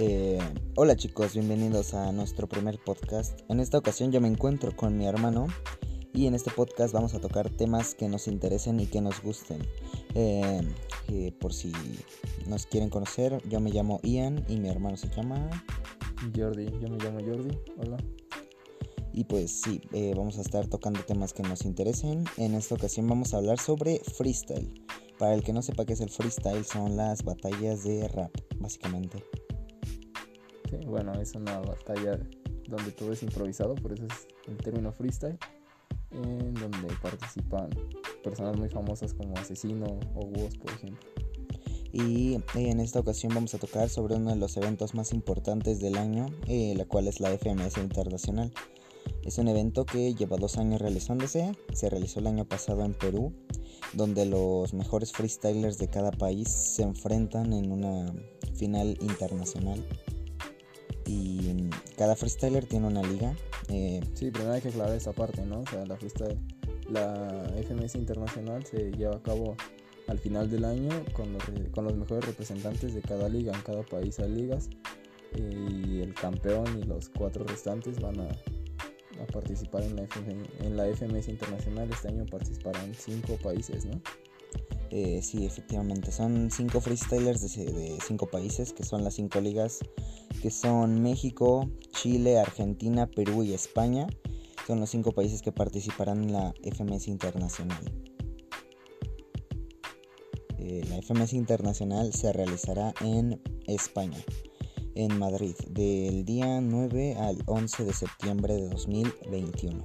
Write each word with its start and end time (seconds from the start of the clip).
Eh, 0.00 0.38
hola 0.76 0.94
chicos, 0.94 1.34
bienvenidos 1.34 1.92
a 1.92 2.12
nuestro 2.12 2.48
primer 2.48 2.78
podcast. 2.78 3.40
En 3.48 3.58
esta 3.58 3.78
ocasión 3.78 4.12
yo 4.12 4.20
me 4.20 4.28
encuentro 4.28 4.76
con 4.76 4.96
mi 4.96 5.06
hermano 5.06 5.48
y 6.14 6.28
en 6.28 6.36
este 6.36 6.52
podcast 6.52 6.94
vamos 6.94 7.14
a 7.14 7.20
tocar 7.20 7.50
temas 7.50 7.96
que 7.96 8.08
nos 8.08 8.28
interesen 8.28 8.78
y 8.78 8.86
que 8.86 9.00
nos 9.00 9.20
gusten. 9.20 9.58
Eh, 10.14 10.60
eh, 11.08 11.32
por 11.40 11.52
si 11.52 11.72
nos 12.46 12.66
quieren 12.66 12.90
conocer, 12.90 13.42
yo 13.48 13.58
me 13.58 13.70
llamo 13.70 13.98
Ian 14.04 14.44
y 14.46 14.58
mi 14.58 14.68
hermano 14.68 14.96
se 14.96 15.08
llama 15.08 15.50
Jordi. 16.32 16.66
Yo 16.80 16.88
me 16.88 16.98
llamo 16.98 17.18
Jordi. 17.18 17.58
Hola. 17.78 17.96
Y 19.12 19.24
pues 19.24 19.62
sí, 19.62 19.80
vamos 20.14 20.38
a 20.38 20.42
estar 20.42 20.68
tocando 20.68 21.00
temas 21.00 21.32
que 21.32 21.42
nos 21.42 21.64
interesen. 21.64 22.24
En 22.36 22.54
esta 22.54 22.76
ocasión 22.76 23.08
vamos 23.08 23.34
a 23.34 23.38
hablar 23.38 23.58
sobre 23.58 23.98
freestyle. 24.16 24.80
Para 25.18 25.34
el 25.34 25.42
que 25.42 25.52
no 25.52 25.60
sepa 25.60 25.84
qué 25.84 25.94
es 25.94 26.00
el 26.00 26.10
freestyle, 26.10 26.64
son 26.64 26.96
las 26.96 27.24
batallas 27.24 27.82
de 27.82 28.06
rap, 28.06 28.30
básicamente 28.60 29.24
bueno, 30.86 31.12
es 31.20 31.34
una 31.34 31.58
batalla 31.60 32.18
donde 32.68 32.92
todo 32.92 33.12
es 33.12 33.22
improvisado, 33.22 33.74
por 33.74 33.92
eso 33.92 34.04
es 34.04 34.28
el 34.46 34.56
término 34.58 34.92
freestyle, 34.92 35.38
en 36.10 36.54
donde 36.54 36.88
participan 37.02 37.70
personas 38.22 38.56
muy 38.56 38.68
famosas 38.68 39.14
como 39.14 39.36
Asesino 39.36 39.98
o 40.14 40.26
Woz, 40.26 40.56
por 40.58 40.70
ejemplo. 40.72 41.08
Y 41.90 42.38
en 42.54 42.80
esta 42.80 43.00
ocasión 43.00 43.34
vamos 43.34 43.54
a 43.54 43.58
tocar 43.58 43.88
sobre 43.88 44.16
uno 44.16 44.30
de 44.30 44.36
los 44.36 44.56
eventos 44.58 44.94
más 44.94 45.12
importantes 45.12 45.80
del 45.80 45.96
año, 45.96 46.26
eh, 46.46 46.74
la 46.76 46.84
cual 46.84 47.08
es 47.08 47.18
la 47.20 47.30
FMS 47.30 47.78
Internacional. 47.78 48.52
Es 49.24 49.38
un 49.38 49.48
evento 49.48 49.86
que 49.86 50.14
lleva 50.14 50.36
dos 50.36 50.58
años 50.58 50.82
realizándose, 50.82 51.52
se 51.72 51.88
realizó 51.88 52.20
el 52.20 52.26
año 52.26 52.44
pasado 52.44 52.84
en 52.84 52.92
Perú, 52.92 53.32
donde 53.94 54.26
los 54.26 54.74
mejores 54.74 55.12
freestylers 55.12 55.78
de 55.78 55.88
cada 55.88 56.10
país 56.10 56.48
se 56.48 56.82
enfrentan 56.82 57.54
en 57.54 57.72
una 57.72 58.12
final 58.54 58.98
internacional 59.00 59.82
y 61.08 61.70
cada 61.96 62.14
freestyler 62.14 62.66
tiene 62.66 62.86
una 62.86 63.02
liga. 63.02 63.34
Eh, 63.68 64.00
sí, 64.12 64.30
primero 64.30 64.52
hay 64.52 64.60
que 64.60 64.68
aclarar 64.68 64.94
esa 64.94 65.12
parte, 65.12 65.44
¿no? 65.44 65.60
O 65.60 65.66
sea, 65.66 65.86
la 65.86 65.96
freestyle, 65.96 66.38
la 66.90 67.50
FMS 67.66 67.94
Internacional 67.94 68.64
se 68.66 68.92
lleva 68.92 69.16
a 69.16 69.22
cabo 69.22 69.56
al 70.06 70.18
final 70.18 70.50
del 70.50 70.66
año 70.66 70.90
con 71.14 71.32
los, 71.32 71.42
con 71.72 71.84
los 71.84 71.96
mejores 71.96 72.26
representantes 72.26 72.94
de 72.94 73.00
cada 73.00 73.28
liga. 73.28 73.54
En 73.54 73.62
cada 73.62 73.82
país 73.82 74.18
hay 74.18 74.30
ligas 74.30 74.68
y 75.34 76.00
el 76.00 76.12
campeón 76.14 76.78
y 76.78 76.84
los 76.84 77.08
cuatro 77.08 77.44
restantes 77.44 78.00
van 78.00 78.20
a, 78.20 78.28
a 79.22 79.26
participar 79.32 79.84
en 79.84 79.96
la, 79.96 80.06
en 80.60 80.76
la 80.76 80.84
FMS 80.94 81.28
Internacional. 81.28 81.88
Este 81.90 82.08
año 82.08 82.26
participarán 82.26 82.94
cinco 82.94 83.38
países, 83.42 83.86
¿no? 83.86 83.98
Eh, 84.90 85.20
sí, 85.22 85.44
efectivamente, 85.44 86.12
son 86.12 86.50
cinco 86.50 86.80
freestylers 86.80 87.40
de, 87.42 87.98
cinco 88.06 88.26
países, 88.26 88.72
que 88.72 88.84
son 88.84 89.04
las 89.04 89.14
cinco 89.14 89.40
ligas, 89.40 89.80
que 90.40 90.50
son 90.50 91.02
México, 91.02 91.68
Chile, 91.92 92.38
Argentina, 92.38 93.06
Perú 93.06 93.42
y 93.42 93.52
España. 93.52 94.06
Son 94.66 94.80
los 94.80 94.90
cinco 94.90 95.12
países 95.12 95.42
que 95.42 95.52
participarán 95.52 96.24
en 96.24 96.32
la 96.32 96.54
FMS 96.62 97.08
Internacional. 97.08 97.80
Eh, 100.58 100.84
la 100.88 101.00
FMS 101.00 101.34
Internacional 101.34 102.12
se 102.12 102.32
realizará 102.32 102.92
en 103.00 103.40
España, 103.66 104.18
en 104.94 105.18
Madrid, 105.18 105.54
del 105.70 106.24
día 106.24 106.60
9 106.60 107.16
al 107.16 107.42
11 107.46 107.84
de 107.84 107.92
septiembre 107.92 108.54
de 108.54 108.68
2021. 108.68 109.84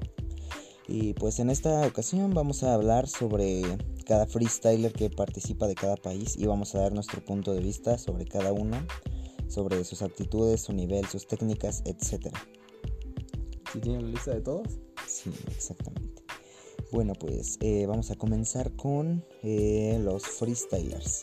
Y 0.88 1.14
pues 1.14 1.40
en 1.40 1.50
esta 1.50 1.86
ocasión 1.88 2.34
vamos 2.34 2.64
a 2.64 2.74
hablar 2.74 3.08
sobre 3.08 3.62
cada 4.06 4.26
freestyler 4.28 4.92
que 4.92 5.10
participa 5.10 5.68
de 5.68 5.76
cada 5.76 5.96
país 5.96 6.36
y 6.38 6.46
vamos 6.46 6.76
a 6.76 6.80
dar 6.80 6.94
nuestro 6.94 7.24
punto 7.24 7.54
de 7.54 7.62
vista 7.62 7.98
sobre 7.98 8.26
cada 8.26 8.52
uno, 8.52 8.86
sobre 9.48 9.84
sus 9.86 10.02
actitudes, 10.02 10.62
su 10.62 10.74
nivel, 10.74 11.06
sus 11.06 11.26
técnicas, 11.28 11.84
etc. 11.86 12.36
¿Sí 13.72 13.80
tienen 13.80 14.04
la 14.04 14.10
lista 14.10 14.34
de 14.34 14.42
todos? 14.42 14.68
Sí, 15.08 15.32
exactamente. 15.48 16.24
Bueno, 16.92 17.14
pues 17.14 17.58
eh, 17.62 17.86
vamos 17.88 18.12
a 18.12 18.16
comenzar 18.16 18.76
con 18.76 19.26
eh, 19.42 20.00
los 20.02 20.24
freestylers. 20.24 21.22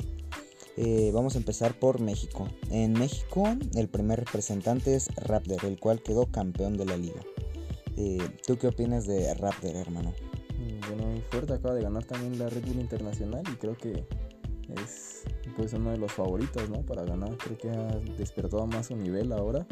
Eh, 0.76 1.10
vamos 1.12 1.34
a 1.34 1.38
empezar 1.38 1.78
por 1.78 2.00
México. 2.00 2.48
En 2.70 2.94
México, 2.94 3.44
el 3.74 3.88
primer 3.88 4.20
representante 4.20 4.94
es 4.94 5.14
Raptor, 5.14 5.64
el 5.66 5.78
cual 5.78 6.02
quedó 6.02 6.26
campeón 6.26 6.76
de 6.76 6.86
la 6.86 6.96
liga. 6.96 7.20
¿Tú 8.46 8.56
qué 8.56 8.68
opinas 8.68 9.06
de 9.06 9.34
Raptor, 9.34 9.76
hermano? 9.76 10.12
muy 10.96 11.20
fuerte, 11.30 11.54
acaba 11.54 11.74
de 11.74 11.82
ganar 11.82 12.04
también 12.04 12.38
la 12.38 12.48
Red 12.48 12.64
Bull 12.66 12.80
Internacional 12.80 13.42
y 13.52 13.56
creo 13.56 13.76
que 13.76 14.04
es 14.82 15.24
pues 15.56 15.72
uno 15.72 15.90
de 15.90 15.98
los 15.98 16.12
favoritos, 16.12 16.68
¿no? 16.70 16.82
Para 16.82 17.04
ganar, 17.04 17.36
creo 17.36 17.58
que 17.58 17.70
ha 17.70 17.98
despertado 18.16 18.66
más 18.66 18.86
su 18.86 18.96
nivel 18.96 19.32
ahora. 19.32 19.66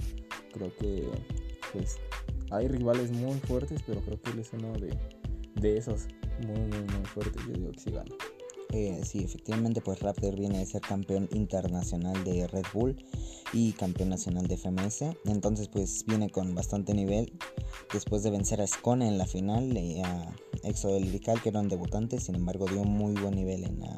Creo 0.52 0.74
que 0.76 1.08
pues 1.72 1.98
hay 2.50 2.68
rivales 2.68 3.10
muy 3.10 3.38
fuertes, 3.40 3.82
pero 3.86 4.00
creo 4.00 4.20
que 4.20 4.30
él 4.30 4.38
es 4.40 4.52
uno 4.52 4.72
de, 4.72 4.96
de 5.54 5.76
esos 5.76 6.06
muy, 6.46 6.58
muy, 6.58 6.80
muy 6.80 7.04
fuertes. 7.06 7.42
Yo 7.46 7.52
digo 7.52 7.72
que 7.72 7.80
sí 7.80 7.90
gana. 7.90 8.14
Eh, 8.70 9.00
sí, 9.04 9.20
efectivamente, 9.24 9.80
pues 9.80 10.00
Raptor 10.00 10.36
viene 10.36 10.58
de 10.58 10.66
ser 10.66 10.82
campeón 10.82 11.28
internacional 11.32 12.22
de 12.24 12.46
Red 12.46 12.66
Bull 12.74 12.96
y 13.52 13.72
campeón 13.72 14.10
nacional 14.10 14.46
de 14.46 14.56
FMS. 14.56 15.04
Entonces, 15.24 15.68
pues 15.68 16.04
viene 16.06 16.28
con 16.28 16.54
bastante 16.54 16.92
nivel. 16.92 17.32
Después 17.92 18.22
de 18.22 18.30
vencer 18.30 18.60
a 18.60 18.66
Scone 18.66 19.08
en 19.08 19.16
la 19.16 19.26
final, 19.26 19.76
y 19.76 20.00
a 20.02 20.34
Exo 20.64 20.98
Lirical, 20.98 21.40
que 21.40 21.48
eran 21.48 21.68
debutantes, 21.68 22.24
sin 22.24 22.34
embargo, 22.34 22.66
dio 22.66 22.84
muy 22.84 23.14
buen 23.14 23.34
nivel 23.34 23.64
en 23.64 23.80
la 23.80 23.96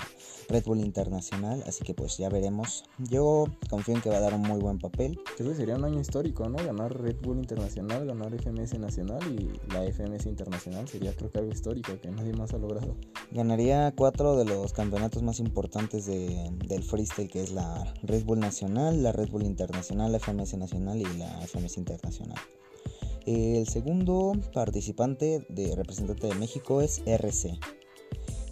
Red 0.49 0.65
Bull 0.65 0.81
Internacional. 0.81 1.65
Así 1.67 1.85
que, 1.85 1.95
pues 1.95 2.17
ya 2.17 2.29
veremos. 2.29 2.85
Yo 2.99 3.47
confío 3.69 3.97
en 3.97 4.03
que 4.03 4.11
va 4.11 4.19
a 4.19 4.21
dar 4.21 4.35
un 4.35 4.43
muy 4.43 4.61
buen 4.61 4.79
papel. 4.79 5.19
Creo 5.37 5.51
que 5.51 5.57
sería 5.57 5.75
un 5.75 5.85
año 5.85 6.01
histórico, 6.01 6.49
¿no? 6.49 6.65
Ganar 6.65 6.97
Red 6.97 7.17
Bull 7.23 7.39
Internacional, 7.39 8.07
ganar 8.07 8.33
FMS 8.35 8.79
Nacional 8.79 9.21
y 9.33 9.51
la 9.73 9.83
FMS 9.85 10.27
Internacional 10.27 10.87
sería, 10.87 11.15
creo 11.17 11.31
que 11.31 11.39
algo 11.39 11.51
histórico 11.51 11.93
que 12.01 12.11
nadie 12.11 12.33
más 12.35 12.55
ha 12.55 12.59
logrado. 12.59 12.95
Ganaría 13.33 13.93
cuatro 13.97 14.37
de 14.37 14.45
los 14.45 14.60
campeonatos 14.73 15.23
más 15.23 15.41
importantes 15.41 16.07
del 16.07 16.83
freestyle, 16.83 17.29
que 17.29 17.43
es 17.43 17.53
la 17.53 17.93
Red 18.03 18.25
Bull 18.25 18.41
Nacional, 18.41 19.03
la 19.03 19.13
Red 19.13 19.31
Bull 19.31 19.45
Internacional, 19.45 20.13
la 20.13 20.19
FMS 20.19 20.55
Nacional 20.55 20.99
y 20.99 21.19
la 21.19 21.41
FMS 21.47 21.79
Internacional. 21.79 22.39
El 23.27 23.69
segundo 23.69 24.33
participante 24.53 25.45
de 25.49 25.77
representante 25.77 26.27
de 26.27 26.35
México 26.35 26.81
es 26.81 27.03
RC. 27.07 27.59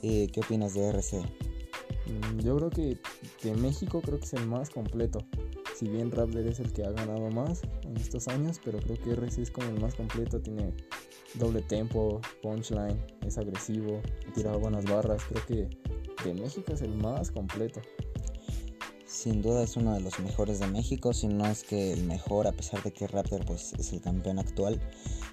Eh, 0.02 0.28
¿Qué 0.32 0.40
opinas 0.40 0.74
de 0.74 0.88
RC? 0.88 1.18
Mm, 1.18 2.40
yo 2.40 2.56
creo 2.56 2.70
que 2.70 2.98
de 3.42 3.54
México 3.54 4.00
creo 4.02 4.18
que 4.18 4.26
es 4.26 4.34
el 4.34 4.46
más 4.46 4.70
completo. 4.70 5.20
Si 5.76 5.88
bien 5.88 6.10
Raptor 6.10 6.46
es 6.46 6.60
el 6.60 6.72
que 6.72 6.84
ha 6.84 6.90
ganado 6.90 7.30
más 7.30 7.62
en 7.82 7.96
estos 7.96 8.28
años, 8.28 8.60
pero 8.64 8.78
creo 8.80 8.96
que 8.98 9.12
RC 9.12 9.42
es 9.42 9.50
como 9.50 9.68
el 9.68 9.80
más 9.80 9.94
completo. 9.94 10.40
Tiene 10.40 10.74
doble 11.34 11.62
tempo, 11.62 12.20
punchline, 12.42 12.98
es 13.26 13.38
agresivo, 13.38 14.00
tira 14.34 14.56
buenas 14.56 14.84
barras. 14.84 15.22
Creo 15.28 15.46
que 15.46 15.68
de 16.24 16.34
México 16.34 16.72
es 16.72 16.82
el 16.82 16.94
más 16.94 17.30
completo. 17.30 17.80
Sin 19.06 19.40
duda 19.40 19.62
es 19.62 19.76
uno 19.76 19.94
de 19.94 20.00
los 20.00 20.20
mejores 20.20 20.60
de 20.60 20.66
México, 20.66 21.12
si 21.12 21.28
no 21.28 21.46
es 21.46 21.64
que 21.64 21.92
el 21.92 22.04
mejor, 22.04 22.46
a 22.46 22.52
pesar 22.52 22.82
de 22.82 22.92
que 22.92 23.06
Raptor 23.06 23.44
pues, 23.46 23.72
es 23.78 23.92
el 23.92 24.00
campeón 24.00 24.38
actual. 24.38 24.80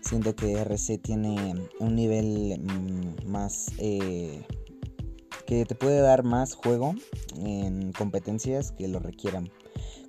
Siento 0.01 0.35
que 0.35 0.53
RC 0.53 0.97
tiene 0.97 1.53
un 1.79 1.95
nivel 1.95 2.59
mm, 2.59 3.29
más... 3.29 3.67
Eh, 3.78 4.44
que 5.45 5.66
te 5.66 5.75
puede 5.75 6.00
dar 6.00 6.23
más 6.23 6.55
juego 6.55 6.95
en 7.38 7.91
competencias 7.91 8.72
que 8.72 8.88
lo 8.88 9.00
requieran. 9.00 9.51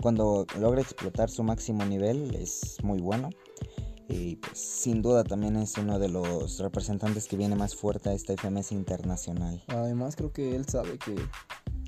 Cuando 0.00 0.46
logra 0.58 0.80
explotar 0.80 1.30
su 1.30 1.42
máximo 1.42 1.84
nivel 1.84 2.34
es 2.34 2.78
muy 2.82 3.00
bueno. 3.00 3.30
Y 4.08 4.36
pues 4.36 4.58
sin 4.58 5.02
duda 5.02 5.24
también 5.24 5.56
es 5.56 5.76
uno 5.78 5.98
de 5.98 6.08
los 6.08 6.58
representantes 6.60 7.26
que 7.26 7.36
viene 7.36 7.56
más 7.56 7.74
fuerte 7.74 8.10
a 8.10 8.12
esta 8.12 8.34
FMS 8.36 8.72
internacional. 8.72 9.62
Además 9.68 10.14
creo 10.14 10.32
que 10.32 10.54
él 10.54 10.64
sabe 10.66 10.98
que, 10.98 11.16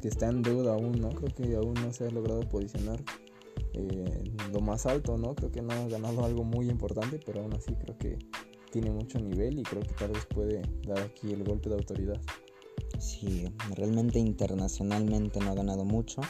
está 0.06 0.28
en 0.28 0.42
deuda 0.42 0.74
aún, 0.74 1.00
¿no? 1.00 1.10
Creo 1.10 1.34
que 1.34 1.54
aún 1.54 1.74
no 1.74 1.92
se 1.92 2.06
ha 2.06 2.10
logrado 2.10 2.40
posicionar 2.48 3.02
eh, 3.74 4.24
lo 4.52 4.60
más 4.60 4.86
alto, 4.86 5.16
¿no? 5.16 5.34
Creo 5.34 5.52
que 5.52 5.62
no 5.62 5.72
ha 5.72 5.88
ganado 5.88 6.24
algo 6.24 6.44
muy 6.44 6.68
importante, 6.68 7.20
pero 7.24 7.40
aún 7.42 7.54
así 7.54 7.74
creo 7.74 7.96
que 7.98 8.18
tiene 8.70 8.90
mucho 8.90 9.18
nivel 9.20 9.58
y 9.58 9.62
creo 9.62 9.82
que 9.82 9.94
tal 9.94 10.10
vez 10.12 10.26
puede 10.26 10.62
dar 10.86 11.00
aquí 11.00 11.32
el 11.32 11.44
golpe 11.44 11.68
de 11.68 11.76
autoridad. 11.76 12.20
Sí, 12.98 13.44
realmente 13.76 14.18
internacionalmente 14.18 15.40
no 15.40 15.50
ha 15.52 15.54
ganado 15.54 15.84
mucho, 15.84 16.20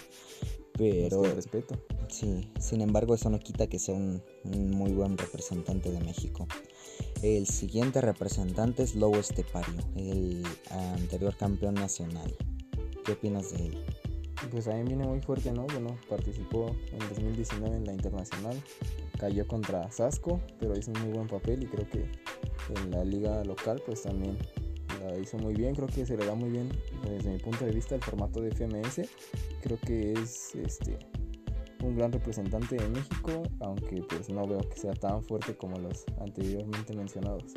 pero... 0.78 1.22
respeto. 1.22 1.75
Sí, 2.08 2.50
sin 2.58 2.80
embargo 2.80 3.14
eso 3.14 3.28
no 3.28 3.38
quita 3.38 3.66
que 3.66 3.78
sea 3.78 3.94
un, 3.94 4.22
muy 4.44 4.92
buen 4.92 5.19
representante 5.19 5.90
de 5.90 6.00
México. 6.00 6.46
El 7.22 7.46
siguiente 7.46 8.00
representante 8.00 8.84
es 8.84 8.94
Lobo 8.94 9.16
Estepario, 9.16 9.82
el 9.96 10.42
anterior 10.70 11.36
campeón 11.36 11.75
nacional. 11.75 12.34
¿Qué 13.04 13.12
opinas 13.12 13.52
de 13.52 13.66
él? 13.66 13.84
Pues 14.50 14.66
también 14.66 14.86
viene 14.86 15.06
muy 15.06 15.20
fuerte, 15.20 15.52
¿no? 15.52 15.66
Bueno, 15.66 15.98
participó 16.08 16.75
en 16.92 16.98
2019 17.00 17.76
en 17.76 17.84
la 17.84 17.92
internacional, 17.92 18.62
cayó 19.19 19.46
contra 19.46 19.90
Sasco, 19.90 20.40
pero 20.60 20.78
hizo 20.78 20.92
un 20.92 21.00
muy 21.02 21.12
buen 21.12 21.26
papel 21.26 21.64
y 21.64 21.66
creo 21.66 21.88
que 21.90 22.04
en 22.80 22.90
la 22.90 23.04
liga 23.04 23.44
local 23.44 23.82
pues 23.84 24.02
también 24.02 24.38
la 24.98 25.18
hizo 25.18 25.38
muy 25.38 25.54
bien, 25.54 25.74
creo 25.74 25.88
que 25.88 26.06
se 26.06 26.16
le 26.16 26.26
da 26.26 26.34
muy 26.34 26.50
bien 26.50 26.68
desde 27.04 27.30
mi 27.30 27.38
punto 27.38 27.64
de 27.64 27.72
vista 27.72 27.94
el 27.94 28.02
formato 28.02 28.40
de 28.40 28.50
FMS, 28.50 29.08
creo 29.62 29.78
que 29.80 30.12
es 30.12 30.54
este 30.54 30.98
un 31.84 31.96
gran 31.96 32.12
representante 32.12 32.76
de 32.76 32.88
México, 32.88 33.42
aunque 33.60 34.02
pues 34.02 34.28
no 34.30 34.46
veo 34.46 34.60
que 34.60 34.78
sea 34.78 34.94
tan 34.94 35.22
fuerte 35.22 35.56
como 35.56 35.78
los 35.78 36.04
anteriormente 36.20 36.94
mencionados. 36.94 37.54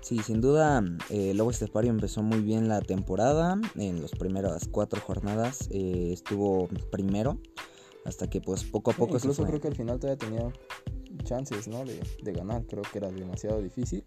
Sí, 0.00 0.18
sin 0.18 0.40
duda, 0.40 0.82
eh, 1.10 1.32
Lobo 1.34 1.50
Estepario 1.50 1.90
empezó 1.90 2.22
muy 2.22 2.40
bien 2.40 2.68
la 2.68 2.80
temporada. 2.80 3.60
En 3.76 4.02
las 4.02 4.10
primeras 4.10 4.68
cuatro 4.68 5.00
jornadas 5.00 5.68
eh, 5.70 6.10
estuvo 6.12 6.68
primero, 6.90 7.38
hasta 8.04 8.28
que 8.28 8.40
pues 8.40 8.64
poco 8.64 8.90
a 8.90 8.94
poco... 8.94 9.16
incluso 9.16 9.44
creo 9.44 9.60
que 9.60 9.68
al 9.68 9.76
final 9.76 10.00
todavía 10.00 10.18
tenía 10.18 10.52
chances, 11.24 11.68
¿no? 11.68 11.84
De, 11.84 12.00
de 12.22 12.32
ganar, 12.32 12.66
creo 12.66 12.82
que 12.82 12.98
era 12.98 13.10
demasiado 13.10 13.62
difícil, 13.62 14.04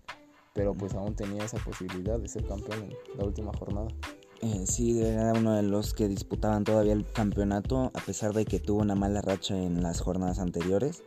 pero 0.56 0.74
pues 0.74 0.96
aún 0.96 1.14
tenía 1.16 1.44
esa 1.44 1.58
posibilidad 1.58 2.18
de 2.18 2.28
ser 2.28 2.48
campeón 2.48 2.84
en 2.84 3.18
la 3.18 3.26
última 3.26 3.52
jornada. 3.54 3.90
Eh, 4.42 4.66
sí, 4.66 5.02
era 5.02 5.34
uno 5.34 5.54
de 5.54 5.64
los 5.64 5.94
que 5.94 6.08
disputaban 6.08 6.64
todavía 6.64 6.94
el 6.94 7.06
campeonato, 7.12 7.92
a 7.94 8.00
pesar 8.06 8.34
de 8.34 8.46
que 8.46 8.60
tuvo 8.60 8.82
una 8.82 8.96
mala 8.96 9.22
racha 9.22 9.58
en 9.58 9.84
las 9.84 10.00
jornadas 10.00 10.40
anteriores. 10.40 11.04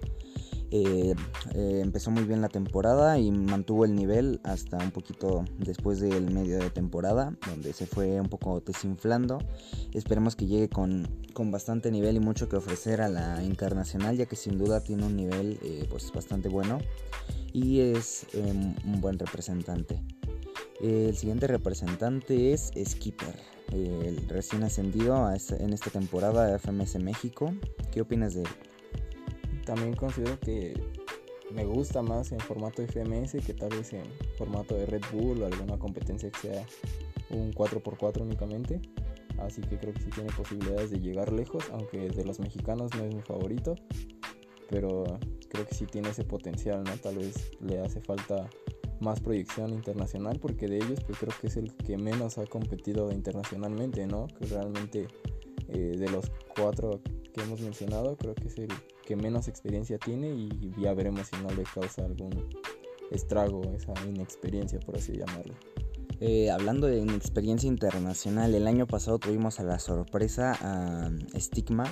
Eh, 0.70 1.14
eh, 1.54 1.80
empezó 1.82 2.10
muy 2.10 2.24
bien 2.24 2.42
la 2.42 2.50
temporada 2.50 3.18
y 3.18 3.30
mantuvo 3.30 3.86
el 3.86 3.94
nivel 3.94 4.38
hasta 4.44 4.76
un 4.76 4.90
poquito 4.90 5.46
después 5.56 5.98
del 5.98 6.30
medio 6.30 6.58
de 6.58 6.68
temporada, 6.68 7.34
donde 7.46 7.72
se 7.72 7.86
fue 7.86 8.20
un 8.20 8.28
poco 8.28 8.60
desinflando. 8.60 9.38
Esperemos 9.94 10.36
que 10.36 10.46
llegue 10.46 10.68
con, 10.68 11.08
con 11.32 11.50
bastante 11.50 11.90
nivel 11.90 12.16
y 12.16 12.20
mucho 12.20 12.50
que 12.50 12.56
ofrecer 12.56 13.00
a 13.00 13.08
la 13.08 13.42
internacional, 13.42 14.18
ya 14.18 14.26
que 14.26 14.36
sin 14.36 14.58
duda 14.58 14.82
tiene 14.84 15.06
un 15.06 15.16
nivel 15.16 15.58
pues 15.88 16.12
bastante 16.12 16.50
bueno 16.50 16.80
y 17.52 17.80
es 17.80 18.26
un 18.34 19.00
buen 19.00 19.18
representante. 19.18 20.00
El 20.80 21.16
siguiente 21.16 21.46
representante 21.46 22.52
es 22.52 22.70
Skipper, 22.84 23.34
el 23.72 24.28
recién 24.28 24.62
ascendido 24.62 25.28
en 25.30 25.72
esta 25.72 25.90
temporada 25.90 26.46
de 26.46 26.58
FMS 26.58 26.98
México. 27.00 27.52
¿Qué 27.90 28.00
opinas 28.00 28.34
de 28.34 28.42
él? 28.42 28.48
También 29.64 29.94
considero 29.94 30.38
que 30.40 30.80
me 31.52 31.64
gusta 31.64 32.02
más 32.02 32.30
en 32.32 32.40
formato 32.40 32.82
FMS 32.86 33.32
que 33.44 33.54
tal 33.54 33.70
vez 33.70 33.92
en 33.92 34.04
formato 34.36 34.74
de 34.74 34.86
Red 34.86 35.02
Bull 35.12 35.42
o 35.42 35.46
alguna 35.46 35.78
competencia 35.78 36.30
que 36.30 36.38
sea 36.38 36.66
un 37.30 37.52
4x4 37.52 38.22
únicamente. 38.22 38.80
Así 39.38 39.60
que 39.62 39.78
creo 39.78 39.94
que 39.94 40.00
sí 40.00 40.10
tiene 40.10 40.30
posibilidades 40.32 40.90
de 40.90 41.00
llegar 41.00 41.32
lejos, 41.32 41.64
aunque 41.72 42.08
de 42.08 42.24
los 42.24 42.40
mexicanos 42.40 42.90
no 42.96 43.04
es 43.04 43.14
mi 43.14 43.22
favorito. 43.22 43.74
Pero 44.68 45.04
creo 45.48 45.66
que 45.66 45.74
sí 45.74 45.86
tiene 45.86 46.10
ese 46.10 46.24
potencial, 46.24 46.84
¿no? 46.84 46.92
Tal 46.98 47.16
vez 47.16 47.50
le 47.60 47.80
hace 47.80 48.00
falta 48.00 48.48
más 49.00 49.20
proyección 49.20 49.70
internacional 49.70 50.38
porque 50.40 50.66
de 50.66 50.78
ellos 50.78 51.00
pues 51.06 51.18
creo 51.18 51.32
que 51.40 51.46
es 51.46 51.56
el 51.56 51.74
que 51.76 51.96
menos 51.96 52.38
ha 52.38 52.46
competido 52.46 53.10
internacionalmente, 53.12 54.06
¿no? 54.06 54.26
Que 54.38 54.46
realmente 54.46 55.08
eh, 55.68 55.96
de 55.98 56.10
los 56.10 56.30
cuatro 56.56 57.00
que 57.32 57.42
hemos 57.42 57.60
mencionado 57.60 58.16
creo 58.16 58.34
que 58.34 58.48
es 58.48 58.58
el 58.58 58.68
que 59.04 59.16
menos 59.16 59.48
experiencia 59.48 59.98
tiene 59.98 60.30
y 60.30 60.72
ya 60.78 60.92
veremos 60.94 61.28
si 61.28 61.36
no 61.42 61.50
le 61.50 61.62
causa 61.62 62.04
algún 62.04 62.48
estrago 63.10 63.62
esa 63.74 63.92
inexperiencia 64.06 64.78
por 64.80 64.96
así 64.96 65.12
llamarlo. 65.12 65.54
Eh, 66.20 66.50
hablando 66.50 66.88
de 66.88 66.98
inexperiencia 66.98 67.68
internacional, 67.68 68.52
el 68.54 68.66
año 68.66 68.86
pasado 68.86 69.18
tuvimos 69.18 69.60
a 69.60 69.62
la 69.62 69.78
sorpresa 69.78 70.52
a 70.60 71.10
Stigma, 71.38 71.84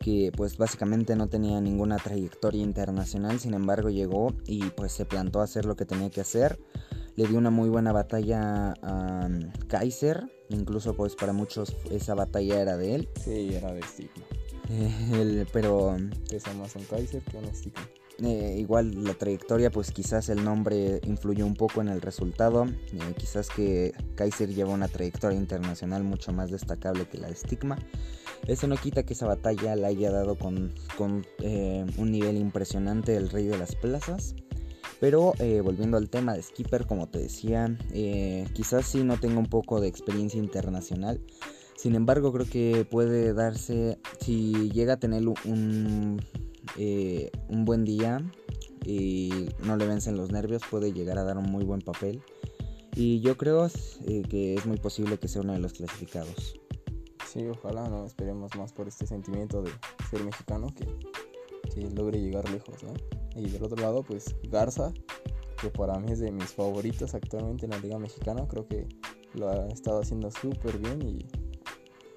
que 0.00 0.32
pues 0.34 0.56
básicamente 0.56 1.16
no 1.16 1.28
tenía 1.28 1.60
ninguna 1.60 1.96
trayectoria 1.96 2.62
internacional, 2.62 3.38
sin 3.40 3.52
embargo 3.52 3.90
llegó 3.90 4.34
y 4.46 4.62
pues 4.70 4.92
se 4.92 5.04
plantó 5.04 5.40
a 5.40 5.44
hacer 5.44 5.66
lo 5.66 5.76
que 5.76 5.84
tenía 5.84 6.08
que 6.08 6.22
hacer. 6.22 6.58
Le 7.16 7.26
dio 7.26 7.36
una 7.36 7.50
muy 7.50 7.68
buena 7.68 7.92
batalla 7.92 8.74
a 8.80 9.28
Kaiser, 9.66 10.32
incluso 10.48 10.94
pues 10.94 11.14
para 11.14 11.32
muchos 11.32 11.76
esa 11.90 12.14
batalla 12.14 12.60
era 12.60 12.76
de 12.76 12.94
él. 12.94 13.08
Sí, 13.22 13.54
era 13.54 13.72
de 13.72 13.82
Stigma. 13.82 14.24
pero... 15.52 15.96
Pesa 16.30 16.54
más 16.54 16.74
un 16.76 16.84
Kaiser 16.84 17.20
que 17.22 17.36
un 17.36 17.54
Stigma. 17.54 17.88
Eh, 18.20 18.56
igual 18.58 19.04
la 19.04 19.14
trayectoria, 19.14 19.70
pues 19.70 19.92
quizás 19.92 20.28
el 20.28 20.42
nombre 20.42 21.00
influyó 21.04 21.46
un 21.46 21.54
poco 21.54 21.80
en 21.80 21.88
el 21.88 22.00
resultado. 22.00 22.64
Eh, 22.66 23.14
quizás 23.16 23.48
que 23.48 23.92
Kaiser 24.16 24.52
lleva 24.52 24.70
una 24.70 24.88
trayectoria 24.88 25.38
internacional 25.38 26.02
mucho 26.02 26.32
más 26.32 26.50
destacable 26.50 27.06
que 27.06 27.18
la 27.18 27.28
de 27.28 27.36
Stigma. 27.36 27.78
Eso 28.48 28.66
no 28.66 28.76
quita 28.76 29.04
que 29.04 29.12
esa 29.12 29.26
batalla 29.26 29.76
la 29.76 29.88
haya 29.88 30.10
dado 30.10 30.36
con, 30.36 30.74
eh, 31.42 31.86
un 31.96 32.10
nivel 32.10 32.36
impresionante 32.36 33.14
el 33.14 33.30
Rey 33.30 33.46
de 33.46 33.58
las 33.58 33.76
Plazas. 33.76 34.34
Pero 35.00 35.34
volviendo 35.62 35.96
al 35.96 36.10
tema 36.10 36.34
de 36.34 36.42
Skipper, 36.42 36.84
como 36.84 37.06
te 37.08 37.20
decía, 37.20 37.78
quizás 38.52 38.84
sí 38.84 39.04
no 39.04 39.16
tenga 39.16 39.38
un 39.38 39.46
poco 39.46 39.80
de 39.80 39.86
experiencia 39.86 40.40
internacional. 40.40 41.20
Sin 41.76 41.94
embargo, 41.94 42.32
creo 42.32 42.46
que 42.46 42.84
puede 42.84 43.32
darse, 43.32 44.00
si 44.18 44.72
llega 44.72 44.94
a 44.94 44.96
tener 44.98 45.22
un, 45.28 46.20
eh, 46.76 47.30
un 47.48 47.64
buen 47.64 47.84
día 47.84 48.20
y 48.84 49.48
no 49.64 49.76
le 49.76 49.86
vencen 49.86 50.16
los 50.16 50.30
nervios, 50.30 50.62
puede 50.70 50.92
llegar 50.92 51.18
a 51.18 51.24
dar 51.24 51.38
un 51.38 51.50
muy 51.50 51.64
buen 51.64 51.80
papel. 51.80 52.22
Y 52.94 53.20
yo 53.20 53.36
creo 53.36 53.66
eh, 53.66 54.22
que 54.28 54.54
es 54.54 54.66
muy 54.66 54.78
posible 54.78 55.18
que 55.18 55.28
sea 55.28 55.42
uno 55.42 55.52
de 55.52 55.60
los 55.60 55.72
clasificados. 55.74 56.58
Sí, 57.30 57.46
ojalá, 57.46 57.88
¿no? 57.88 58.06
Esperemos 58.06 58.56
más 58.56 58.72
por 58.72 58.88
este 58.88 59.06
sentimiento 59.06 59.62
de 59.62 59.70
ser 60.10 60.24
mexicano 60.24 60.68
que, 60.74 60.86
que 61.74 61.90
logre 61.90 62.20
llegar 62.20 62.48
lejos, 62.50 62.82
¿no? 62.82 62.94
Y 63.36 63.50
del 63.50 63.62
otro 63.62 63.76
lado, 63.76 64.02
pues 64.02 64.34
Garza, 64.50 64.92
que 65.60 65.70
para 65.70 65.98
mí 65.98 66.12
es 66.12 66.20
de 66.20 66.32
mis 66.32 66.52
favoritos 66.52 67.14
actualmente 67.14 67.66
en 67.66 67.72
la 67.72 67.78
Liga 67.78 67.98
Mexicana, 67.98 68.46
creo 68.48 68.66
que 68.66 68.88
lo 69.34 69.48
ha 69.48 69.68
estado 69.68 70.00
haciendo 70.00 70.30
súper 70.30 70.78
bien 70.78 71.06
y 71.06 71.26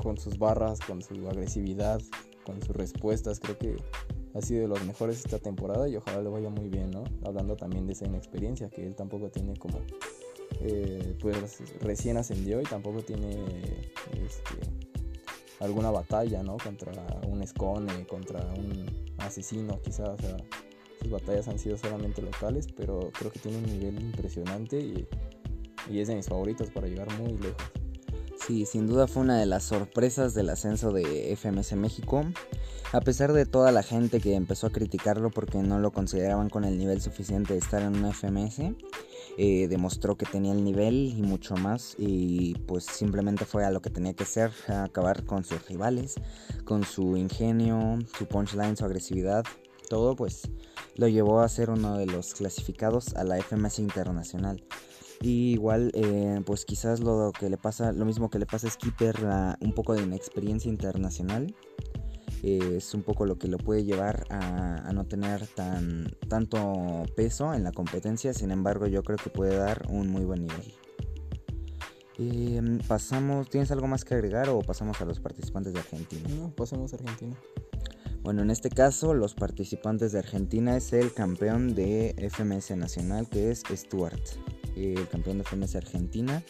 con 0.02 0.18
sus 0.18 0.38
barras, 0.38 0.80
con 0.80 1.02
su 1.02 1.14
agresividad, 1.28 2.02
con 2.46 2.62
sus 2.62 2.76
respuestas, 2.76 3.40
creo 3.40 3.58
que 3.58 3.76
ha 4.34 4.42
sido 4.42 4.62
de 4.62 4.68
los 4.68 4.84
mejores 4.86 5.18
esta 5.18 5.40
temporada 5.40 5.88
y 5.88 5.96
ojalá 5.96 6.22
le 6.22 6.30
vaya 6.30 6.50
muy 6.50 6.70
bien, 6.70 6.92
¿no? 6.92 7.04
Hablando 7.24 7.56
también 7.56 7.86
de 7.88 7.94
esa 7.94 8.06
inexperiencia 8.06 8.70
que 8.70 8.86
él 8.86 8.96
tampoco 8.96 9.30
tiene 9.30 9.58
como, 9.58 9.80
eh, 10.62 11.16
pues 11.20 11.60
recién 11.82 12.18
ascendió 12.18 12.62
y 12.62 12.64
tampoco 12.64 13.02
tiene 13.02 13.34
este, 14.14 14.56
alguna 15.60 15.92
batalla, 15.92 16.44
¿no? 16.44 16.58
Contra 16.58 16.92
un 17.28 17.42
escone, 17.42 18.06
contra 18.08 18.42
un 18.54 18.86
asesino 19.18 19.80
quizás, 19.82 20.20
sus 21.02 21.10
batallas 21.10 21.48
han 21.48 21.60
sido 21.60 21.78
solamente 21.78 22.22
locales, 22.22 22.68
pero 22.76 23.12
creo 23.18 23.32
que 23.32 23.40
tiene 23.40 23.58
un 23.58 23.66
nivel 23.66 24.00
impresionante 24.02 24.80
y, 24.80 25.08
y 25.90 26.00
es 26.00 26.08
de 26.08 26.16
mis 26.16 26.28
favoritos 26.28 26.70
para 26.70 26.88
llegar 26.88 27.12
muy 27.20 27.38
lejos. 27.38 27.81
Sí, 28.46 28.66
sin 28.66 28.88
duda 28.88 29.08
fue 29.08 29.22
una 29.22 29.40
de 29.40 29.46
las 29.46 29.64
sorpresas 29.64 30.34
del 30.34 30.50
ascenso 30.50 30.92
de 30.92 31.36
FMS 31.36 31.74
México. 31.74 32.26
A 32.92 33.00
pesar 33.00 33.34
de 33.34 33.46
toda 33.46 33.72
la 33.72 33.84
gente 33.84 34.20
que 34.20 34.34
empezó 34.34 34.68
a 34.68 34.72
criticarlo 34.72 35.30
porque 35.30 35.60
no 35.60 35.80
lo 35.80 35.92
consideraban 35.92 36.50
con 36.50 36.64
el 36.64 36.78
nivel 36.78 37.02
suficiente 37.02 37.54
de 37.54 37.60
estar 37.60 37.84
en 37.84 38.04
un 38.04 38.12
FMS, 38.12 38.76
eh, 39.38 39.68
demostró 39.68 40.18
que 40.18 40.26
tenía 40.26 40.54
el 40.54 40.64
nivel 40.64 41.14
y 41.16 41.22
mucho 41.22 41.56
más 41.56 41.96
y 42.00 42.56
pues 42.66 42.84
simplemente 42.86 43.46
fue 43.46 43.64
a 43.64 43.72
lo 43.72 43.82
que 43.82 43.92
tenía 43.92 44.14
que 44.14 44.26
ser, 44.26 44.52
acabar 44.68 45.24
con 45.24 45.46
sus 45.46 45.66
rivales, 45.68 46.16
con 46.66 46.84
su 46.84 47.16
ingenio, 47.18 48.00
su 48.18 48.26
punchline, 48.26 48.76
su 48.76 48.86
agresividad, 48.86 49.46
todo 49.88 50.16
pues 50.16 50.50
lo 50.96 51.08
llevó 51.08 51.42
a 51.42 51.50
ser 51.50 51.70
uno 51.70 51.98
de 51.98 52.08
los 52.08 52.34
clasificados 52.34 53.16
a 53.16 53.24
la 53.24 53.38
FMS 53.38 53.80
Internacional. 53.80 54.64
Y 55.22 55.52
igual, 55.52 55.92
eh, 55.94 56.42
pues 56.46 56.66
quizás 56.66 57.00
lo 57.00 57.32
que 57.38 57.50
le 57.50 57.58
pasa, 57.58 57.92
lo 57.92 58.06
mismo 58.06 58.30
que 58.30 58.40
le 58.40 58.48
pasa 58.48 58.68
a 58.68 58.72
Skipper, 58.72 59.16
un 59.62 59.74
poco 59.74 59.94
de 59.94 60.02
inexperiencia 60.02 60.70
internacional 60.70 61.56
es 62.44 62.94
un 62.94 63.04
poco 63.04 63.26
lo 63.26 63.38
que 63.38 63.48
lo 63.48 63.58
puede 63.58 63.84
llevar 63.84 64.26
a, 64.30 64.92
no 64.94 65.06
tener 65.06 65.48
tan, 65.48 66.12
tanto 66.28 67.04
peso 67.16 67.54
en 67.54 67.64
la 67.64 67.72
competencia, 67.72 68.34
sin 68.34 68.52
embargo 68.52 68.88
yo 68.88 69.04
creo 69.04 69.18
que 69.18 69.30
puede 69.30 69.56
dar 69.56 69.86
un 69.90 70.10
muy 70.10 70.26
buen 70.26 70.44
nivel. 70.44 70.74
Em, 72.18 72.80
pasamos, 72.80 73.50
¿tienes 73.50 73.72
algo 73.72 73.88
más 73.88 74.04
que 74.04 74.14
agregar 74.14 74.50
o 74.50 74.60
pasamos 74.60 75.00
a 75.02 75.06
los 75.06 75.20
participantes 75.20 75.74
de 75.74 75.80
Argentina? 75.80 76.30
No, 76.30 76.52
pasemos 76.52 76.94
a 76.94 76.98
Argentina. 76.98 77.36
Bueno, 78.22 78.44
en 78.44 78.52
este 78.52 78.70
caso 78.70 79.14
los 79.14 79.34
participantes 79.34 80.12
de 80.12 80.20
Argentina 80.20 80.78
es 80.78 80.94
el 80.94 81.14
campeón 81.14 81.74
de 81.74 82.16
FMS 82.32 82.78
Nacional 82.78 83.28
que 83.30 83.50
es 83.50 83.64
Stuart 83.72 84.22
el 84.86 85.08
campeón 85.08 85.38
de 85.38 85.44
FMS 85.44 85.76
Argentina. 85.76 86.44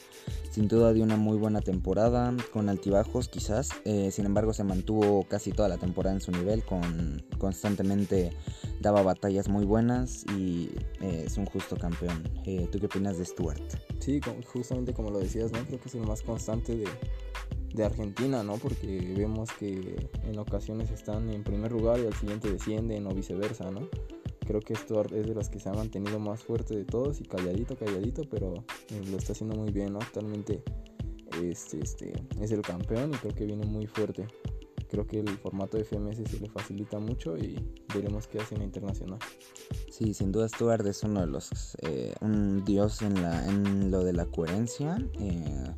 Sin 0.52 0.68
duda 0.68 0.94
dio 0.94 1.04
una 1.04 1.16
muy 1.16 1.38
buena 1.38 1.62
temporada, 1.62 2.36
con 2.52 2.70
altibajos 2.70 3.30
quizás, 3.30 3.70
eh, 3.86 4.12
sin 4.12 4.26
embargo 4.26 4.54
se 4.54 4.64
mantuvo 4.64 5.24
casi 5.24 5.52
toda 5.52 5.70
la 5.70 5.78
temporada 5.78 6.16
en 6.16 6.22
su 6.22 6.32
nivel, 6.32 6.64
con, 6.64 7.24
constantemente 7.38 8.34
daba 8.82 9.02
batallas 9.02 9.48
muy 9.48 9.66
buenas 9.66 10.26
y 10.36 10.70
eh, 11.00 11.24
es 11.26 11.38
un 11.38 11.46
justo 11.46 11.78
campeón. 11.78 12.24
Eh, 12.46 12.68
¿Tú 12.72 12.80
qué 12.80 12.88
opinas 12.88 13.18
de 13.18 13.26
Stuart? 13.26 13.62
Sí, 14.00 14.20
justamente 14.46 14.94
como 14.94 15.10
lo 15.10 15.20
decías, 15.20 15.52
¿no? 15.52 15.60
creo 15.66 15.80
que 15.80 15.88
es 15.88 15.96
el 15.96 16.02
más 16.02 16.22
constante 16.22 16.76
de, 16.76 16.88
de 17.74 17.84
Argentina, 17.86 18.44
¿no? 18.44 18.58
Porque 18.58 19.14
vemos 19.16 19.50
que 19.54 20.10
en 20.26 20.40
ocasiones 20.40 20.92
están 20.92 21.30
en 21.30 21.44
primer 21.44 21.72
lugar 21.72 22.00
y 22.00 22.08
al 22.08 22.14
siguiente 22.14 22.52
descienden 22.52 23.08
o 23.08 23.12
viceversa, 23.12 23.72
¿no? 23.72 23.88
Creo 24.46 24.60
que 24.60 24.76
Stuart 24.76 25.14
es 25.14 25.28
de 25.28 25.36
los 25.36 25.50
que 25.50 25.60
se 25.60 25.70
ha 25.70 25.74
mantenido 25.74 26.20
más 26.20 26.44
fuerte 26.44 26.76
de 26.76 26.84
todos 26.84 27.22
y 27.22 27.24
calladito, 27.24 27.76
calladito, 27.76 28.24
pero 28.30 28.54
eh, 28.90 29.02
lo 29.10 29.18
está 29.18 29.34
haciendo 29.34 29.56
muy 29.56 29.72
bien, 29.72 29.94
¿no? 29.94 30.00
Actualmente 30.00 30.64
este, 31.40 31.80
este, 31.80 32.14
es 32.40 32.52
el 32.52 32.62
campeón 32.62 33.12
y 33.14 33.18
creo 33.18 33.34
que 33.34 33.46
viene 33.46 33.66
muy 33.66 33.88
fuerte. 33.88 34.28
creo 34.90 35.08
que 35.08 35.20
el 35.20 35.30
formato 35.38 35.78
de 35.78 35.86
FMS 35.86 36.18
se 36.30 36.40
le 36.40 36.50
facilita 36.50 37.00
mucho 37.00 37.38
y 37.38 37.58
veremos 37.94 38.28
qué 38.28 38.40
hace 38.40 38.56
en 38.56 38.60
la 38.60 38.66
internacional. 38.66 39.20
Sí, 39.90 40.14
sin 40.14 40.32
duda 40.32 40.50
Stuart 40.50 40.86
es 40.86 41.04
uno 41.04 41.22
de 41.22 41.28
los, 41.28 41.78
eh, 41.84 42.14
un 42.20 42.66
dios 42.66 43.02
en, 43.02 43.22
la, 43.22 43.48
en 43.48 43.90
lo 43.90 44.04
de 44.04 44.14
la 44.14 44.26
coherencia, 44.26 44.98
eh, 45.20 45.74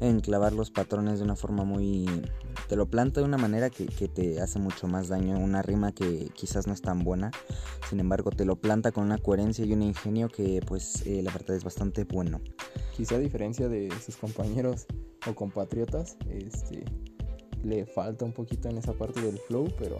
en 0.00 0.20
clavar 0.20 0.52
los 0.52 0.70
patrones 0.70 1.18
de 1.18 1.24
una 1.24 1.36
forma 1.36 1.64
muy... 1.64 2.06
Te 2.68 2.76
lo 2.76 2.86
planta 2.86 3.20
de 3.20 3.26
una 3.26 3.38
manera 3.38 3.70
que, 3.70 3.86
que, 3.86 4.08
te 4.08 4.40
hace 4.40 4.58
mucho 4.58 4.88
más 4.88 5.08
daño, 5.08 5.38
una 5.38 5.62
rima 5.62 5.92
que 5.92 6.30
quizás 6.34 6.66
no 6.66 6.72
es 6.72 6.82
tan 6.82 7.04
buena, 7.04 7.30
sin 7.88 8.00
embargo 8.00 8.30
te 8.30 8.44
lo 8.44 8.56
planta 8.56 8.92
con 8.92 9.04
una 9.04 9.18
coherencia 9.18 9.64
y 9.64 9.72
un 9.72 9.82
ingenio 9.82 10.28
que 10.28 10.60
pues 10.66 11.06
eh, 11.06 11.22
la 11.22 11.32
verdad 11.32 11.56
es 11.56 11.64
bastante 11.64 12.04
bueno. 12.04 12.40
Quizá 12.96 13.16
a 13.16 13.18
diferencia 13.18 13.68
de 13.68 13.92
sus 14.04 14.16
compañeros 14.16 14.86
o 15.28 15.34
compatriotas, 15.34 16.16
este, 16.30 16.84
le 17.62 17.86
falta 17.86 18.24
un 18.24 18.32
poquito 18.32 18.68
en 18.68 18.78
esa 18.78 18.92
parte 18.92 19.20
del 19.20 19.38
flow, 19.38 19.72
pero 19.78 19.96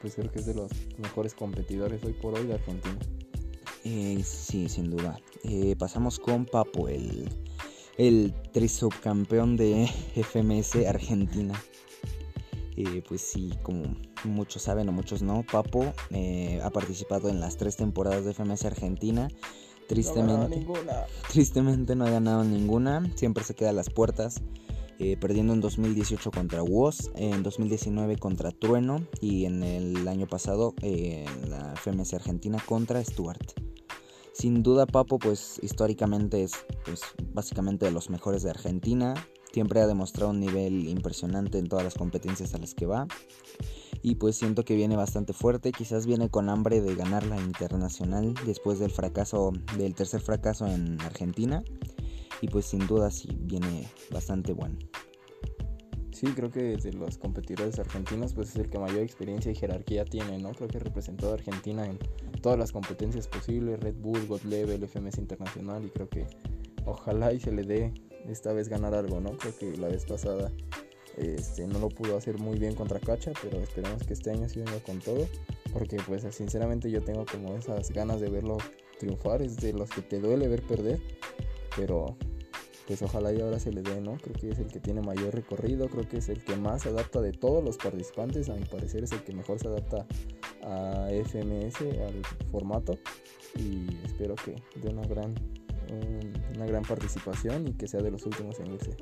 pues 0.00 0.14
creo 0.14 0.30
que 0.30 0.38
es 0.38 0.46
de 0.46 0.54
los 0.54 0.70
mejores 0.98 1.34
competidores 1.34 2.02
hoy 2.04 2.12
por 2.14 2.38
hoy 2.38 2.46
de 2.46 2.54
Argentina. 2.54 2.98
Eh, 3.84 4.22
sí, 4.24 4.68
sin 4.68 4.90
duda. 4.90 5.18
Eh, 5.44 5.76
pasamos 5.78 6.18
con 6.18 6.46
Papo, 6.46 6.88
el, 6.88 7.28
el 7.96 8.34
trisubcampeón 8.52 9.56
de 9.56 9.88
FMS 10.14 10.86
Argentina. 10.86 11.60
Eh, 12.86 13.02
pues 13.06 13.20
sí, 13.20 13.52
como 13.62 13.94
muchos 14.24 14.62
saben 14.62 14.88
o 14.88 14.92
muchos 14.92 15.20
no, 15.22 15.44
Papo 15.50 15.92
eh, 16.10 16.60
ha 16.62 16.70
participado 16.70 17.28
en 17.28 17.38
las 17.38 17.58
tres 17.58 17.76
temporadas 17.76 18.24
de 18.24 18.32
FMS 18.32 18.64
Argentina. 18.64 19.28
Tristemente, 19.86 20.60
no 20.60 20.74
tristemente 21.30 21.94
no 21.94 22.06
ha 22.06 22.10
ganado 22.10 22.44
ninguna, 22.44 23.10
siempre 23.16 23.44
se 23.44 23.54
queda 23.54 23.70
a 23.70 23.74
las 23.74 23.90
puertas. 23.90 24.40
Eh, 24.98 25.16
perdiendo 25.18 25.54
en 25.54 25.62
2018 25.62 26.30
contra 26.30 26.62
Woz, 26.62 27.10
en 27.14 27.42
2019 27.42 28.18
contra 28.18 28.50
Trueno 28.50 29.06
y 29.22 29.46
en 29.46 29.62
el 29.62 30.06
año 30.06 30.26
pasado 30.26 30.74
en 30.82 31.50
la 31.50 31.74
FMS 31.74 32.12
Argentina 32.12 32.62
contra 32.66 33.02
Stuart. 33.02 33.52
Sin 34.34 34.62
duda 34.62 34.84
Papo 34.84 35.18
pues 35.18 35.58
históricamente 35.62 36.42
es 36.42 36.52
pues, 36.84 37.00
básicamente 37.32 37.86
de 37.86 37.92
los 37.92 38.10
mejores 38.10 38.42
de 38.42 38.50
Argentina, 38.50 39.14
siempre 39.52 39.80
ha 39.80 39.86
demostrado 39.86 40.30
un 40.30 40.40
nivel 40.40 40.88
impresionante 40.88 41.58
en 41.58 41.68
todas 41.68 41.84
las 41.84 41.94
competencias 41.94 42.54
a 42.54 42.58
las 42.58 42.74
que 42.74 42.86
va 42.86 43.06
y 44.02 44.14
pues 44.14 44.36
siento 44.36 44.64
que 44.64 44.74
viene 44.74 44.96
bastante 44.96 45.32
fuerte, 45.32 45.72
quizás 45.72 46.06
viene 46.06 46.30
con 46.30 46.48
hambre 46.48 46.80
de 46.80 46.94
ganar 46.94 47.26
la 47.26 47.36
internacional 47.40 48.34
después 48.46 48.78
del 48.78 48.90
fracaso, 48.90 49.52
del 49.76 49.94
tercer 49.94 50.20
fracaso 50.20 50.66
en 50.66 51.00
Argentina 51.02 51.62
y 52.40 52.48
pues 52.48 52.66
sin 52.66 52.86
duda 52.86 53.10
sí 53.10 53.28
viene 53.42 53.88
bastante 54.10 54.52
bueno. 54.52 54.78
Sí, 56.12 56.26
creo 56.34 56.50
que 56.50 56.76
de 56.76 56.92
los 56.92 57.16
competidores 57.16 57.78
argentinos 57.78 58.34
pues 58.34 58.50
es 58.50 58.56
el 58.56 58.68
que 58.68 58.78
mayor 58.78 59.02
experiencia 59.02 59.50
y 59.50 59.54
jerarquía 59.54 60.04
tiene, 60.04 60.38
¿no? 60.38 60.52
Creo 60.52 60.68
que 60.68 60.78
representó 60.78 61.30
a 61.30 61.34
Argentina 61.34 61.86
en 61.86 61.98
todas 62.42 62.58
las 62.58 62.72
competencias 62.72 63.26
posibles, 63.26 63.80
Red 63.80 63.94
Bull, 63.96 64.26
God 64.26 64.42
Level, 64.42 64.86
FMS 64.86 65.18
Internacional 65.18 65.84
y 65.84 65.90
creo 65.90 66.08
que 66.08 66.26
ojalá 66.84 67.32
y 67.32 67.40
se 67.40 67.52
le 67.52 67.62
dé 67.62 67.94
esta 68.30 68.52
vez 68.52 68.68
ganar 68.68 68.94
algo, 68.94 69.20
¿no? 69.20 69.36
Creo 69.36 69.56
que 69.56 69.76
la 69.76 69.88
vez 69.88 70.04
pasada 70.04 70.50
este, 71.16 71.66
no 71.66 71.78
lo 71.78 71.88
pudo 71.88 72.16
hacer 72.16 72.38
muy 72.38 72.58
bien 72.58 72.74
contra 72.74 73.00
Cacha, 73.00 73.32
pero 73.42 73.58
esperemos 73.60 74.02
que 74.04 74.12
este 74.14 74.30
año 74.30 74.48
sí 74.48 74.62
con 74.86 75.00
todo, 75.00 75.26
porque 75.72 75.98
pues 76.06 76.22
sinceramente 76.30 76.90
yo 76.90 77.02
tengo 77.02 77.24
como 77.26 77.54
esas 77.56 77.90
ganas 77.90 78.20
de 78.20 78.30
verlo 78.30 78.58
triunfar, 78.98 79.42
es 79.42 79.56
de 79.56 79.72
los 79.72 79.90
que 79.90 80.02
te 80.02 80.20
duele 80.20 80.48
ver 80.48 80.62
perder, 80.62 81.00
pero 81.76 82.16
pues 82.86 83.02
ojalá 83.02 83.32
y 83.32 83.40
ahora 83.40 83.60
se 83.60 83.72
le 83.72 83.82
dé, 83.82 84.00
¿no? 84.00 84.16
Creo 84.16 84.34
que 84.34 84.50
es 84.50 84.58
el 84.58 84.66
que 84.66 84.80
tiene 84.80 85.00
mayor 85.00 85.34
recorrido, 85.34 85.88
creo 85.88 86.08
que 86.08 86.18
es 86.18 86.28
el 86.28 86.42
que 86.42 86.56
más 86.56 86.82
se 86.82 86.88
adapta 86.88 87.20
de 87.20 87.32
todos 87.32 87.62
los 87.62 87.76
participantes, 87.76 88.48
a 88.48 88.54
mi 88.54 88.64
parecer 88.64 89.04
es 89.04 89.12
el 89.12 89.22
que 89.22 89.32
mejor 89.32 89.58
se 89.58 89.68
adapta 89.68 90.06
a 90.62 91.08
FMS, 91.24 91.80
al 91.80 92.22
formato, 92.50 92.98
y 93.56 93.86
espero 94.04 94.34
que 94.34 94.56
dé 94.80 94.88
una 94.88 95.06
gran, 95.06 95.34
una 96.54 96.66
gran 96.66 96.82
participación 96.82 97.68
y 97.68 97.74
que 97.74 97.88
sea 97.88 98.00
de 98.00 98.10
los 98.10 98.24
últimos 98.26 98.58
en 98.60 98.72
irse. 98.72 98.96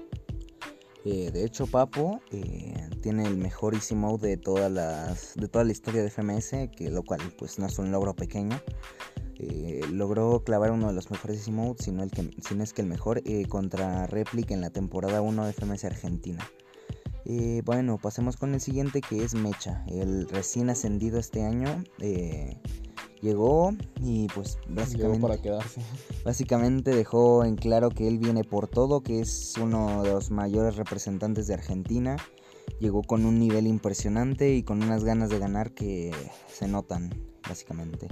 Eh, 1.04 1.30
de 1.30 1.44
hecho, 1.44 1.66
Papo 1.66 2.20
eh, 2.32 2.74
tiene 3.00 3.26
el 3.26 3.36
mejor 3.36 3.74
Easy 3.74 3.94
Mode 3.94 4.28
de, 4.28 4.36
todas 4.36 4.70
las, 4.70 5.34
de 5.36 5.48
toda 5.48 5.64
la 5.64 5.72
historia 5.72 6.02
de 6.02 6.10
FMS, 6.10 6.70
que 6.76 6.90
lo 6.90 7.02
cual 7.02 7.20
pues 7.38 7.58
no 7.58 7.66
es 7.66 7.78
un 7.78 7.90
logro 7.90 8.14
pequeño. 8.14 8.60
Eh, 9.36 9.80
logró 9.92 10.42
clavar 10.42 10.72
uno 10.72 10.88
de 10.88 10.92
los 10.92 11.10
mejores 11.10 11.46
emotes, 11.46 11.86
si 11.86 11.92
no, 11.92 12.02
el 12.02 12.10
que, 12.10 12.28
es 12.36 12.72
que 12.72 12.82
el 12.82 12.88
mejor, 12.88 13.22
contra 13.48 14.06
Replic 14.06 14.50
en 14.50 14.60
la 14.60 14.70
temporada 14.70 15.22
1 15.22 15.46
de 15.46 15.52
FMS 15.52 15.84
Argentina. 15.84 16.46
Bueno, 17.64 17.98
pasemos 17.98 18.38
con 18.38 18.54
el 18.54 18.60
siguiente 18.60 19.02
que 19.02 19.22
es 19.22 19.34
Mecha, 19.34 19.84
el 19.86 20.26
recién 20.28 20.70
ascendido 20.70 21.18
este 21.18 21.44
año. 21.44 21.84
Llegó 23.20 23.72
y 24.00 24.26
pues 24.28 24.58
básicamente, 24.68 25.20
para 25.20 25.40
quedarse. 25.40 25.80
básicamente 26.24 26.94
dejó 26.94 27.44
en 27.44 27.56
claro 27.56 27.90
que 27.90 28.08
él 28.08 28.18
viene 28.18 28.44
por 28.44 28.68
todo, 28.68 29.02
que 29.02 29.20
es 29.20 29.54
uno 29.60 30.02
de 30.02 30.10
los 30.10 30.30
mayores 30.30 30.76
representantes 30.76 31.46
de 31.46 31.54
Argentina. 31.54 32.16
Llegó 32.80 33.02
con 33.02 33.24
un 33.24 33.38
nivel 33.38 33.66
impresionante 33.66 34.54
y 34.54 34.62
con 34.62 34.82
unas 34.82 35.02
ganas 35.02 35.30
de 35.30 35.38
ganar 35.38 35.72
que 35.72 36.12
se 36.48 36.68
notan, 36.68 37.10
básicamente. 37.48 38.08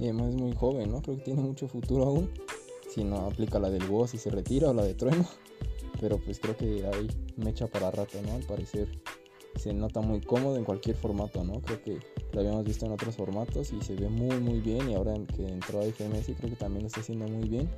Y 0.00 0.04
además 0.04 0.30
es 0.30 0.36
muy 0.36 0.52
joven, 0.52 0.90
¿no? 0.90 1.02
Creo 1.02 1.16
que 1.16 1.22
tiene 1.22 1.42
mucho 1.42 1.68
futuro 1.68 2.04
aún. 2.04 2.30
Si 2.92 3.04
no 3.04 3.26
aplica 3.26 3.58
la 3.58 3.70
del 3.70 3.86
Boss 3.86 4.14
y 4.14 4.18
se 4.18 4.30
retira 4.30 4.70
o 4.70 4.74
la 4.74 4.84
de 4.84 4.94
Trueno. 4.94 5.26
Pero 6.00 6.18
pues 6.18 6.38
creo 6.38 6.56
que 6.56 6.86
ahí 6.86 7.08
me 7.36 7.50
echa 7.50 7.66
para 7.66 7.90
rato, 7.90 8.18
¿no? 8.24 8.34
Al 8.34 8.42
parecer 8.42 8.88
se 9.58 9.74
nota 9.74 10.00
muy 10.00 10.20
cómodo 10.20 10.56
en 10.56 10.64
cualquier 10.64 10.96
formato, 10.96 11.44
¿no? 11.44 11.60
Creo 11.60 11.82
que 11.82 11.98
lo 12.32 12.40
habíamos 12.40 12.64
visto 12.64 12.86
en 12.86 12.92
otros 12.92 13.16
formatos 13.16 13.72
y 13.72 13.80
se 13.80 13.94
ve 13.94 14.08
muy 14.08 14.38
muy 14.40 14.60
bien 14.60 14.90
y 14.90 14.94
ahora 14.94 15.14
que 15.34 15.46
entró 15.46 15.80
a 15.80 15.84
FMS 15.84 16.26
creo 16.36 16.50
que 16.50 16.56
también 16.56 16.82
lo 16.82 16.86
está 16.86 17.00
haciendo 17.00 17.26
muy 17.26 17.48
bien 17.48 17.68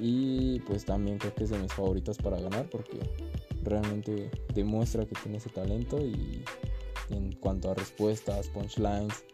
y 0.00 0.60
pues 0.60 0.84
también 0.84 1.18
creo 1.18 1.34
que 1.34 1.44
es 1.44 1.50
de 1.50 1.58
mis 1.58 1.72
favoritos 1.72 2.18
para 2.18 2.40
ganar 2.40 2.68
porque 2.70 2.98
realmente 3.62 4.30
demuestra 4.54 5.06
que 5.06 5.14
tiene 5.22 5.38
ese 5.38 5.50
talento 5.50 5.98
y 6.04 6.44
en 7.10 7.32
cuanto 7.32 7.70
a 7.70 7.74
respuestas, 7.74 8.48
punchlines, 8.48 9.24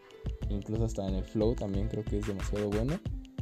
incluso 0.49 0.85
hasta 0.85 1.07
en 1.07 1.15
el 1.15 1.23
flow 1.23 1.55
también 1.55 1.87
creo 1.87 2.03
que 2.03 2.19
es 2.19 2.27
demasiado 2.27 2.69
bueno 2.69 2.99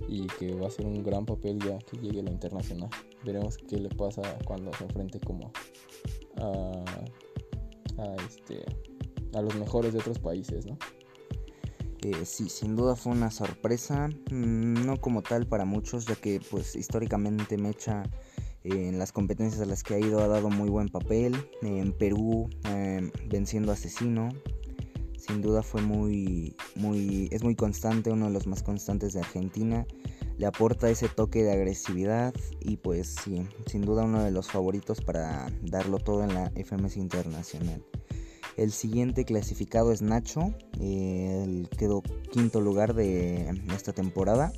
y 0.08 0.28
que 0.40 0.54
va 0.54 0.68
a 0.68 0.72
ser 0.72 0.86
un 0.86 1.04
gran 1.04 1.26
papel 1.26 1.60
ya 1.60 1.78
que 1.80 1.98
llegue 1.98 2.22
a 2.22 2.24
la 2.24 2.32
internacional. 2.32 2.90
Veremos 3.26 3.58
qué 3.58 3.78
le 3.78 3.90
pasa 3.90 4.22
cuando 4.46 4.72
se 4.74 4.86
enfrente 4.86 5.20
como 5.20 5.52
a, 6.38 6.86
a, 7.98 8.16
este, 8.28 8.66
a 9.34 9.42
los 9.42 9.56
mejores 9.56 9.94
de 9.94 10.00
otros 10.00 10.20
países, 10.20 10.66
¿no? 10.66 10.78
Eh, 12.02 12.26
sí, 12.26 12.48
sin 12.50 12.76
duda 12.76 12.96
fue 12.96 13.12
una 13.12 13.32
sorpresa, 13.32 14.08
mm, 14.32 14.86
no 14.86 14.98
como 14.98 15.24
tal 15.24 15.48
para 15.48 15.66
muchos, 15.66 16.06
ya 16.06 16.16
que 16.16 16.40
pues 16.52 16.76
históricamente 16.76 17.58
Mecha 17.58 18.04
en 18.64 19.00
las 19.00 19.12
competencias 19.12 19.62
a 19.62 19.66
las 19.66 19.84
que 19.84 19.96
ha 19.96 20.00
ido 20.00 20.20
ha 20.20 20.28
dado 20.28 20.50
muy 20.50 20.70
buen 20.70 20.90
papel, 20.90 21.36
en 21.62 21.94
Perú 21.94 22.50
eh, 22.66 23.12
venciendo 23.28 23.72
a 23.72 23.76
Asesino, 23.76 24.30
sin 25.18 25.42
duda 25.42 25.64
fue 25.64 25.82
muy, 25.82 26.56
muy, 26.76 27.30
es 27.32 27.44
muy 27.44 27.56
constante, 27.56 28.12
uno 28.12 28.28
de 28.28 28.34
los 28.34 28.48
más 28.48 28.64
constantes 28.64 29.14
de 29.14 29.22
Argentina. 29.22 29.86
Le 30.38 30.46
aporta 30.46 30.90
ese 30.90 31.10
toque 31.10 31.44
de 31.44 31.52
agresividad 31.52 32.34
y 32.60 32.78
pues 32.78 33.16
sí, 33.24 33.48
sin 33.66 33.82
duda 33.82 34.04
uno 34.04 34.24
de 34.24 34.32
los 34.32 34.52
favoritos 34.52 35.02
para 35.02 35.52
darlo 35.64 35.98
todo 35.98 36.24
en 36.24 36.34
la 36.34 36.52
FMS 36.56 36.98
Internacional. 36.98 37.84
El 38.56 38.72
siguiente 38.72 39.26
clasificado 39.26 39.92
es 39.92 40.02
Nacho, 40.02 40.54
él 40.80 41.70
quedó 41.78 42.02
quinto 42.32 42.60
lugar 42.62 42.94
de 42.94 43.50
esta 43.76 43.94
temporada 43.94 44.52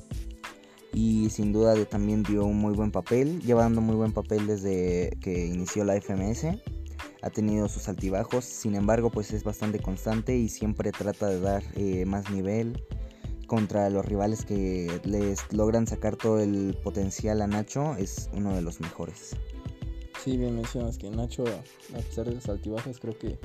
y 0.92 1.30
sin 1.30 1.52
duda 1.52 1.74
también 1.84 2.22
dio 2.22 2.44
un 2.44 2.56
muy 2.56 2.74
buen 2.74 2.90
papel, 2.90 3.40
llevando 3.40 3.80
muy 3.80 3.96
buen 3.96 4.12
papel 4.12 4.46
desde 4.46 5.16
que 5.20 5.46
inició 5.46 5.84
la 5.84 6.00
FMS 6.00 6.46
ha 7.22 7.30
tenido 7.30 7.68
sus 7.68 7.88
altibajos, 7.88 8.44
sin 8.44 8.74
embargo 8.74 9.10
pues 9.10 9.32
es 9.32 9.44
bastante 9.44 9.78
constante 9.78 10.36
y 10.36 10.48
siempre 10.48 10.92
trata 10.92 11.26
de 11.28 11.40
dar 11.40 11.62
eh, 11.74 12.04
más 12.06 12.30
nivel 12.30 12.82
contra 13.50 13.90
los 13.90 14.06
rivales 14.06 14.44
que 14.44 15.00
les 15.02 15.52
logran 15.52 15.84
sacar 15.84 16.14
todo 16.14 16.38
el 16.38 16.78
potencial 16.84 17.42
a 17.42 17.48
Nacho, 17.48 17.96
es 17.96 18.30
uno 18.32 18.54
de 18.54 18.62
los 18.62 18.78
mejores. 18.78 19.34
Sí, 20.22 20.36
bien 20.36 20.54
mencionas 20.54 20.96
que 20.98 21.10
Nacho, 21.10 21.42
a 21.42 21.98
pesar 21.98 22.26
de 22.26 22.36
sus 22.36 22.48
altibajos, 22.48 23.00
creo 23.00 23.18
que 23.18 23.40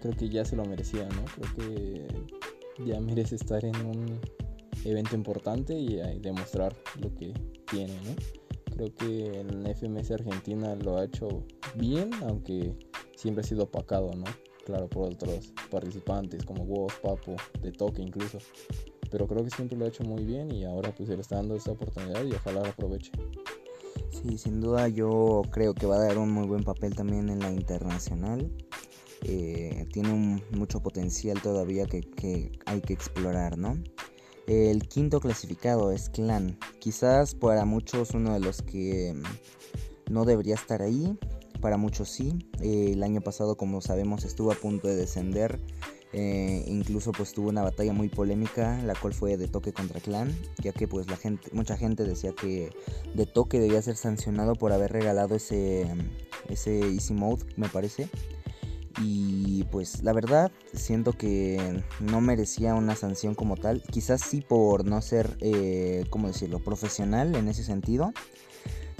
creo 0.00 0.16
que 0.16 0.30
ya 0.30 0.46
se 0.46 0.56
lo 0.56 0.64
merecía, 0.64 1.06
¿no? 1.10 1.22
Creo 1.34 1.54
que 1.54 2.06
ya 2.86 2.98
merece 2.98 3.34
estar 3.34 3.62
en 3.62 3.76
un 3.84 4.20
evento 4.86 5.14
importante 5.14 5.74
y 5.74 5.96
demostrar 6.20 6.74
lo 6.98 7.14
que 7.14 7.34
tiene, 7.70 7.92
¿no? 7.96 8.14
Creo 8.74 8.94
que 8.94 9.38
en 9.38 9.66
FMS 9.66 10.12
Argentina 10.12 10.74
lo 10.76 10.96
ha 10.96 11.04
hecho 11.04 11.44
bien, 11.74 12.08
aunque 12.22 12.72
siempre 13.16 13.44
ha 13.44 13.46
sido 13.46 13.64
opacado, 13.64 14.12
¿no? 14.14 14.24
Claro, 14.64 14.88
por 14.88 15.12
otros 15.12 15.52
participantes 15.70 16.42
como 16.42 16.64
vos, 16.64 16.94
Papo, 17.02 17.36
de 17.60 17.70
Toque 17.70 18.00
incluso. 18.00 18.38
Pero 19.10 19.26
creo 19.26 19.44
que 19.44 19.50
siempre 19.50 19.76
lo 19.76 19.84
ha 19.84 19.88
hecho 19.88 20.04
muy 20.04 20.24
bien 20.24 20.52
y 20.52 20.64
ahora 20.64 20.94
pues 20.94 21.08
se 21.08 21.16
le 21.16 21.22
está 21.22 21.36
dando 21.36 21.56
esta 21.56 21.72
oportunidad 21.72 22.24
y 22.24 22.32
ojalá 22.32 22.62
la 22.62 22.68
aproveche. 22.70 23.12
Sí, 24.10 24.38
sin 24.38 24.60
duda 24.60 24.88
yo 24.88 25.42
creo 25.50 25.74
que 25.74 25.86
va 25.86 25.96
a 25.96 26.00
dar 26.00 26.18
un 26.18 26.30
muy 26.30 26.46
buen 26.46 26.64
papel 26.64 26.94
también 26.94 27.28
en 27.28 27.40
la 27.40 27.50
internacional. 27.50 28.50
eh, 29.22 29.86
tiene 29.92 30.42
mucho 30.52 30.80
potencial 30.80 31.42
todavía 31.42 31.84
que, 31.86 32.52
hay 32.64 32.80
que 32.80 32.92
explorar, 32.94 33.58
¿no? 33.58 33.76
El 34.46 34.88
quinto 34.88 35.20
clasificado 35.20 35.92
es 35.92 36.08
Clan. 36.08 36.58
Quizás 36.80 37.34
para 37.34 37.64
muchos 37.64 38.12
uno 38.12 38.32
de 38.32 38.40
los 38.40 38.62
que 38.62 39.14
mm, 39.14 40.12
no 40.12 40.24
debería 40.24 40.54
estar 40.54 40.82
ahí. 40.82 41.16
Para 41.60 41.76
muchos 41.76 42.08
sí. 42.08 42.38
Eh, 42.60 42.92
el 42.94 43.02
año 43.02 43.20
pasado, 43.20 43.56
como 43.56 43.80
sabemos, 43.80 44.24
estuvo 44.24 44.50
a 44.50 44.56
punto 44.56 44.88
de 44.88 44.96
descender. 44.96 45.60
Eh, 46.12 46.64
incluso 46.66 47.12
pues 47.12 47.32
tuvo 47.32 47.50
una 47.50 47.62
batalla 47.62 47.92
muy 47.92 48.08
polémica, 48.08 48.80
la 48.82 48.94
cual 48.94 49.14
fue 49.14 49.36
de 49.36 49.46
toque 49.46 49.72
contra 49.72 50.00
clan, 50.00 50.34
ya 50.58 50.72
que 50.72 50.88
pues 50.88 51.08
la 51.08 51.16
gente, 51.16 51.48
mucha 51.52 51.76
gente 51.76 52.04
decía 52.04 52.32
que 52.32 52.70
de 53.14 53.26
toque 53.26 53.60
debía 53.60 53.80
ser 53.80 53.96
sancionado 53.96 54.54
por 54.56 54.72
haber 54.72 54.92
regalado 54.92 55.36
ese, 55.36 55.86
ese 56.48 56.80
easy 56.80 57.14
mode, 57.14 57.44
me 57.56 57.68
parece. 57.68 58.08
Y 59.02 59.64
pues 59.70 60.02
la 60.02 60.12
verdad 60.12 60.50
siento 60.74 61.12
que 61.12 61.82
no 62.00 62.20
merecía 62.20 62.74
una 62.74 62.96
sanción 62.96 63.34
como 63.34 63.56
tal. 63.56 63.82
Quizás 63.82 64.20
sí 64.20 64.42
por 64.42 64.84
no 64.84 65.00
ser, 65.00 65.38
eh, 65.40 66.04
¿cómo 66.10 66.26
decirlo?, 66.26 66.58
profesional 66.58 67.34
en 67.36 67.48
ese 67.48 67.62
sentido. 67.62 68.12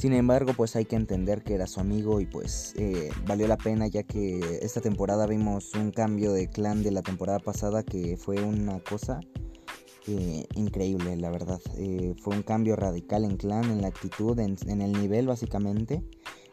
Sin 0.00 0.14
embargo, 0.14 0.54
pues 0.56 0.76
hay 0.76 0.86
que 0.86 0.96
entender 0.96 1.42
que 1.42 1.52
era 1.52 1.66
su 1.66 1.78
amigo 1.78 2.22
y 2.22 2.24
pues 2.24 2.72
eh, 2.78 3.10
valió 3.26 3.46
la 3.46 3.58
pena 3.58 3.86
ya 3.86 4.02
que 4.02 4.40
esta 4.62 4.80
temporada 4.80 5.26
vimos 5.26 5.74
un 5.74 5.90
cambio 5.90 6.32
de 6.32 6.48
clan 6.48 6.82
de 6.82 6.90
la 6.90 7.02
temporada 7.02 7.38
pasada 7.38 7.82
que 7.82 8.16
fue 8.16 8.42
una 8.42 8.80
cosa 8.80 9.20
eh, 10.06 10.46
increíble, 10.54 11.18
la 11.18 11.28
verdad. 11.28 11.60
Eh, 11.76 12.14
fue 12.18 12.34
un 12.34 12.42
cambio 12.42 12.76
radical 12.76 13.26
en 13.26 13.36
clan, 13.36 13.64
en 13.64 13.82
la 13.82 13.88
actitud, 13.88 14.38
en, 14.38 14.56
el 14.80 14.92
nivel 14.92 15.26
básicamente. 15.26 16.02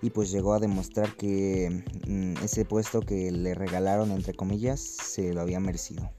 Y 0.02 0.10
pues 0.10 0.30
llegó 0.30 0.54
a 0.54 0.60
demostrar 0.60 1.16
que 1.16 1.86
mm, 2.06 2.44
ese 2.44 2.66
puesto 2.66 3.00
que 3.00 3.32
le 3.32 3.56
regalaron, 3.56 4.12
entre 4.12 4.34
comillas, 4.34 4.82
se 4.82 5.32
lo 5.32 5.40
había 5.40 5.62
merecido. 5.62 6.12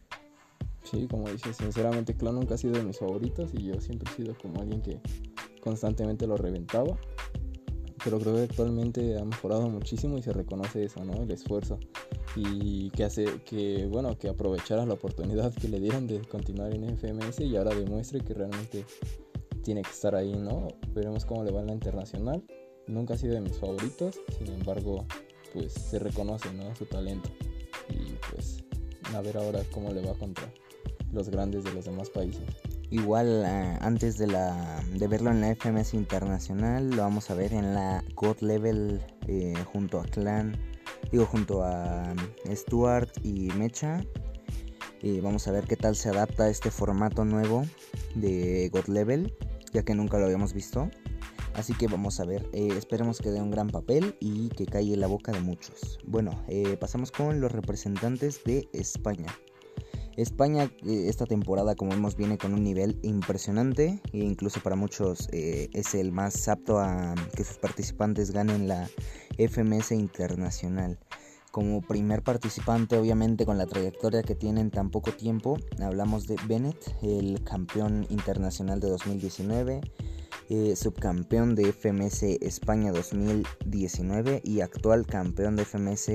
Sí, 0.82 1.06
como 1.10 1.28
dices, 1.28 1.58
sinceramente 1.58 2.14
Clan 2.14 2.36
nunca 2.36 2.54
ha 2.54 2.58
sido 2.58 2.72
de 2.72 2.84
mis 2.84 2.98
favoritos 2.98 3.50
y 3.52 3.64
yo 3.64 3.78
siempre 3.82 4.10
he 4.10 4.16
sido 4.16 4.34
como 4.38 4.62
alguien 4.62 4.80
que 4.80 4.98
constantemente 5.68 6.26
lo 6.26 6.36
reventaba. 6.36 6.98
Pero 8.02 8.18
creo 8.18 8.36
que 8.36 8.42
actualmente 8.42 9.18
ha 9.18 9.24
mejorado 9.24 9.68
muchísimo 9.68 10.16
y 10.16 10.22
se 10.22 10.32
reconoce 10.32 10.84
eso, 10.84 11.04
¿no? 11.04 11.22
El 11.22 11.30
esfuerzo. 11.30 11.78
Y 12.36 12.90
que 12.90 13.04
hace 13.04 13.26
que, 13.44 13.86
bueno, 13.86 14.16
que 14.16 14.28
aprovechara 14.28 14.86
la 14.86 14.94
oportunidad 14.94 15.52
que 15.52 15.68
le 15.68 15.80
dieron 15.80 16.06
de 16.06 16.20
continuar 16.22 16.72
en 16.72 16.96
FMS 16.96 17.40
y 17.40 17.56
ahora 17.56 17.74
demuestre 17.74 18.20
que 18.20 18.34
realmente 18.34 18.86
tiene 19.62 19.82
que 19.82 19.90
estar 19.90 20.14
ahí, 20.14 20.32
¿no? 20.32 20.68
Veremos 20.94 21.24
cómo 21.24 21.44
le 21.44 21.50
va 21.50 21.60
en 21.60 21.66
la 21.66 21.74
internacional. 21.74 22.42
Nunca 22.86 23.14
ha 23.14 23.18
sido 23.18 23.34
de 23.34 23.40
mis 23.40 23.58
favoritos, 23.58 24.18
sin 24.38 24.48
embargo, 24.54 25.04
pues 25.52 25.72
se 25.72 25.98
reconoce, 25.98 26.52
¿no? 26.54 26.74
Su 26.76 26.86
talento. 26.86 27.28
Y 27.90 28.14
pues 28.30 28.64
a 29.14 29.20
ver 29.20 29.36
ahora 29.36 29.60
cómo 29.72 29.92
le 29.92 30.00
va 30.06 30.14
contra 30.14 30.50
los 31.12 31.28
grandes 31.28 31.64
de 31.64 31.74
los 31.74 31.84
demás 31.84 32.08
países. 32.08 32.44
Igual 32.90 33.44
eh, 33.46 33.78
antes 33.82 34.16
de, 34.16 34.26
la, 34.26 34.82
de 34.94 35.06
verlo 35.08 35.30
en 35.30 35.42
la 35.42 35.54
FMS 35.54 35.92
Internacional, 35.92 36.88
lo 36.90 37.02
vamos 37.02 37.30
a 37.30 37.34
ver 37.34 37.52
en 37.52 37.74
la 37.74 38.02
God 38.14 38.38
Level 38.40 39.04
eh, 39.26 39.54
junto 39.72 40.00
a 40.00 40.04
Clan, 40.04 40.56
digo 41.12 41.26
junto 41.26 41.62
a 41.62 42.14
mm, 42.14 42.56
Stuart 42.56 43.10
y 43.22 43.50
Mecha. 43.58 44.00
Y 45.02 45.20
vamos 45.20 45.46
a 45.46 45.52
ver 45.52 45.64
qué 45.64 45.76
tal 45.76 45.96
se 45.96 46.08
adapta 46.08 46.44
a 46.44 46.48
este 46.48 46.70
formato 46.70 47.24
nuevo 47.24 47.64
de 48.14 48.68
God 48.72 48.86
Level, 48.86 49.34
ya 49.72 49.82
que 49.82 49.94
nunca 49.94 50.18
lo 50.18 50.24
habíamos 50.24 50.54
visto. 50.54 50.90
Así 51.54 51.74
que 51.74 51.88
vamos 51.88 52.20
a 52.20 52.24
ver, 52.24 52.48
eh, 52.52 52.68
esperemos 52.76 53.20
que 53.20 53.30
dé 53.30 53.40
un 53.40 53.50
gran 53.50 53.68
papel 53.68 54.16
y 54.18 54.48
que 54.48 54.64
calle 54.64 54.96
la 54.96 55.08
boca 55.08 55.30
de 55.30 55.40
muchos. 55.40 55.98
Bueno, 56.04 56.42
pasamos 56.80 57.12
con 57.12 57.40
los 57.40 57.52
representantes 57.52 58.42
de 58.44 58.68
España. 58.72 59.26
España 60.18 60.64
eh, 60.84 61.04
esta 61.08 61.26
temporada, 61.26 61.76
como 61.76 61.92
vemos, 61.92 62.16
viene 62.16 62.38
con 62.38 62.52
un 62.52 62.64
nivel 62.64 62.98
impresionante 63.04 64.00
e 64.12 64.18
incluso 64.18 64.60
para 64.60 64.74
muchos 64.74 65.28
eh, 65.30 65.70
es 65.72 65.94
el 65.94 66.10
más 66.10 66.48
apto 66.48 66.80
a 66.80 67.14
que 67.36 67.44
sus 67.44 67.58
participantes 67.58 68.32
ganen 68.32 68.66
la 68.66 68.90
FMS 69.38 69.92
Internacional. 69.92 70.98
Como 71.52 71.82
primer 71.82 72.24
participante, 72.24 72.98
obviamente 72.98 73.46
con 73.46 73.58
la 73.58 73.66
trayectoria 73.66 74.24
que 74.24 74.34
tiene 74.34 74.60
en 74.60 74.72
tan 74.72 74.90
poco 74.90 75.12
tiempo, 75.12 75.56
hablamos 75.80 76.26
de 76.26 76.34
Bennett, 76.48 76.96
el 77.00 77.44
campeón 77.44 78.04
internacional 78.10 78.80
de 78.80 78.88
2019, 78.88 79.80
eh, 80.50 80.74
subcampeón 80.74 81.54
de 81.54 81.72
FMS 81.72 82.24
España 82.24 82.90
2019 82.90 84.42
y 84.44 84.62
actual 84.62 85.06
campeón 85.06 85.54
de 85.54 85.64
FMS 85.64 86.10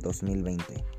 2020. 0.00 0.95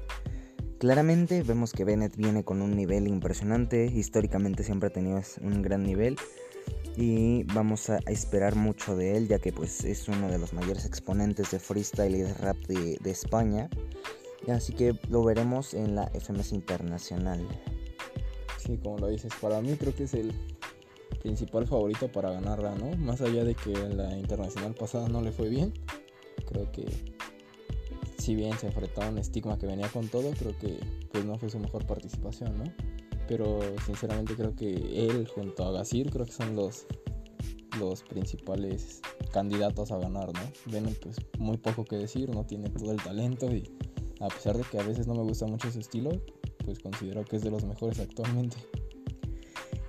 Claramente 0.80 1.42
vemos 1.42 1.74
que 1.74 1.84
Bennett 1.84 2.16
viene 2.16 2.44
con 2.44 2.62
un 2.62 2.76
nivel 2.76 3.08
impresionante, 3.08 3.88
históricamente 3.88 4.63
siempre 4.63 4.90
ha 4.90 4.94
tenido 4.94 5.20
un 5.42 5.63
gran 5.63 5.82
nivel 5.82 6.18
y 6.96 7.44
vamos 7.46 7.90
a 7.90 7.98
esperar 8.06 8.56
mucho 8.56 8.96
de 8.96 9.18
él 9.18 9.28
ya 9.28 9.40
que 9.40 9.52
pues 9.52 9.84
es 9.86 10.08
uno 10.08 10.30
de 10.30 10.38
los 10.38 10.54
mayores 10.54 10.86
exponentes 10.86 11.50
de 11.50 11.58
freestyle 11.58 12.16
y 12.16 12.22
de 12.22 12.34
rap 12.36 12.58
de, 12.68 13.10
España. 13.10 13.70
Así 14.48 14.74
que 14.74 14.94
lo 15.10 15.24
veremos 15.24 15.74
en 15.74 15.96
la 15.96 16.12
FMS 16.13 16.52
Internacional. 16.52 17.48
Sí, 18.58 18.78
como 18.78 19.00
lo 19.00 19.08
dices, 19.08 19.34
para 19.42 19.60
mí 19.62 19.76
creo 19.78 19.96
que 19.96 20.04
es 20.04 20.13
el 20.13 20.32
principal 21.24 21.66
favorito 21.66 22.12
para 22.12 22.32
ganarla, 22.32 22.76
¿no? 22.76 22.96
Más 22.98 23.22
allá 23.22 23.44
de 23.44 23.56
que 23.56 23.74
la 23.74 24.16
internacional 24.16 24.76
pasada 24.76 25.10
no 25.10 25.22
le 25.22 25.32
fue 25.32 25.50
bien, 25.50 25.74
creo 26.48 26.72
que 26.72 27.17
si 28.18 28.36
bien 28.36 28.58
se 28.58 28.68
enfrentó 28.68 29.02
a 29.02 29.10
un 29.10 29.18
estigma 29.18 29.58
que 29.58 29.68
venía 29.68 29.88
con 29.90 30.08
todo, 30.08 30.32
creo 30.32 30.58
que 30.58 30.80
pues 31.12 31.26
no 31.26 31.38
fue 31.38 31.50
su 31.50 31.60
mejor 31.60 31.86
participación, 31.86 32.58
¿no? 32.58 32.64
Pero 33.28 33.60
sinceramente 33.86 34.36
creo 34.36 34.56
que 34.56 34.74
él 35.08 35.28
junto 35.28 35.66
a 35.66 35.72
Gasir 35.72 36.10
creo 36.10 36.26
que 36.26 36.32
son 36.32 36.56
los, 36.56 36.86
los 37.80 38.04
principales 38.04 39.02
candidatos 39.32 39.92
a 39.92 39.98
ganar, 39.98 40.32
¿no? 40.34 40.72
Ven 40.72 40.96
pues 41.02 41.18
muy 41.38 41.58
poco 41.58 41.86
que 41.86 41.98
decir, 41.98 42.30
no 42.30 42.46
tiene 42.46 42.70
todo 42.70 42.92
el 42.92 43.02
talento 43.02 43.54
y 43.54 43.70
a 44.20 44.28
pesar 44.30 44.58
de 44.58 44.64
que 44.64 44.80
a 44.80 44.84
veces 44.84 45.08
no 45.08 45.14
me 45.14 45.24
gusta 45.24 45.46
mucho 45.46 45.72
su 45.72 45.80
estilo, 45.80 46.10
pues 46.66 46.80
considero 46.80 47.24
que 47.24 47.36
es 47.36 47.44
de 47.44 47.52
los 47.52 47.64
mejores 47.64 48.00
actualmente. 48.00 48.58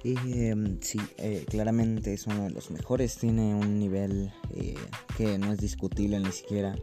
Em, 0.05 0.79
sí, 0.81 1.01
eh, 1.17 1.45
claramente 1.49 2.14
es 2.14 2.27
uno 2.27 2.45
de 2.45 2.51
los 2.51 2.71
mejores, 2.71 3.17
tiene 3.17 3.55
un 3.55 3.79
nivel 3.79 4.33
eh, 4.55 4.77
que 5.17 5.38
no 5.38 5.53
es 5.53 5.59
discutible 5.59 6.21
ni 6.21 6.31
siquiera. 6.31 6.77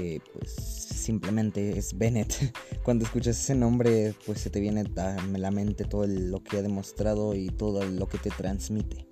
Eh, 0.00 0.20
pues 0.32 0.50
simplemente 0.50 1.78
es 1.78 1.96
Bennett. 1.96 2.34
Cuando 2.82 3.04
escuchas 3.04 3.38
ese 3.38 3.54
nombre, 3.54 4.14
pues 4.26 4.40
se 4.40 4.50
te 4.50 4.60
viene 4.60 4.84
a 4.96 5.16
la 5.38 5.50
mente 5.50 5.84
todo 5.84 6.06
lo 6.06 6.42
que 6.42 6.58
ha 6.58 6.62
demostrado 6.62 7.34
y 7.34 7.48
todo 7.48 7.84
lo 7.84 8.08
que 8.08 8.18
te 8.18 8.30
transmite. 8.30 9.06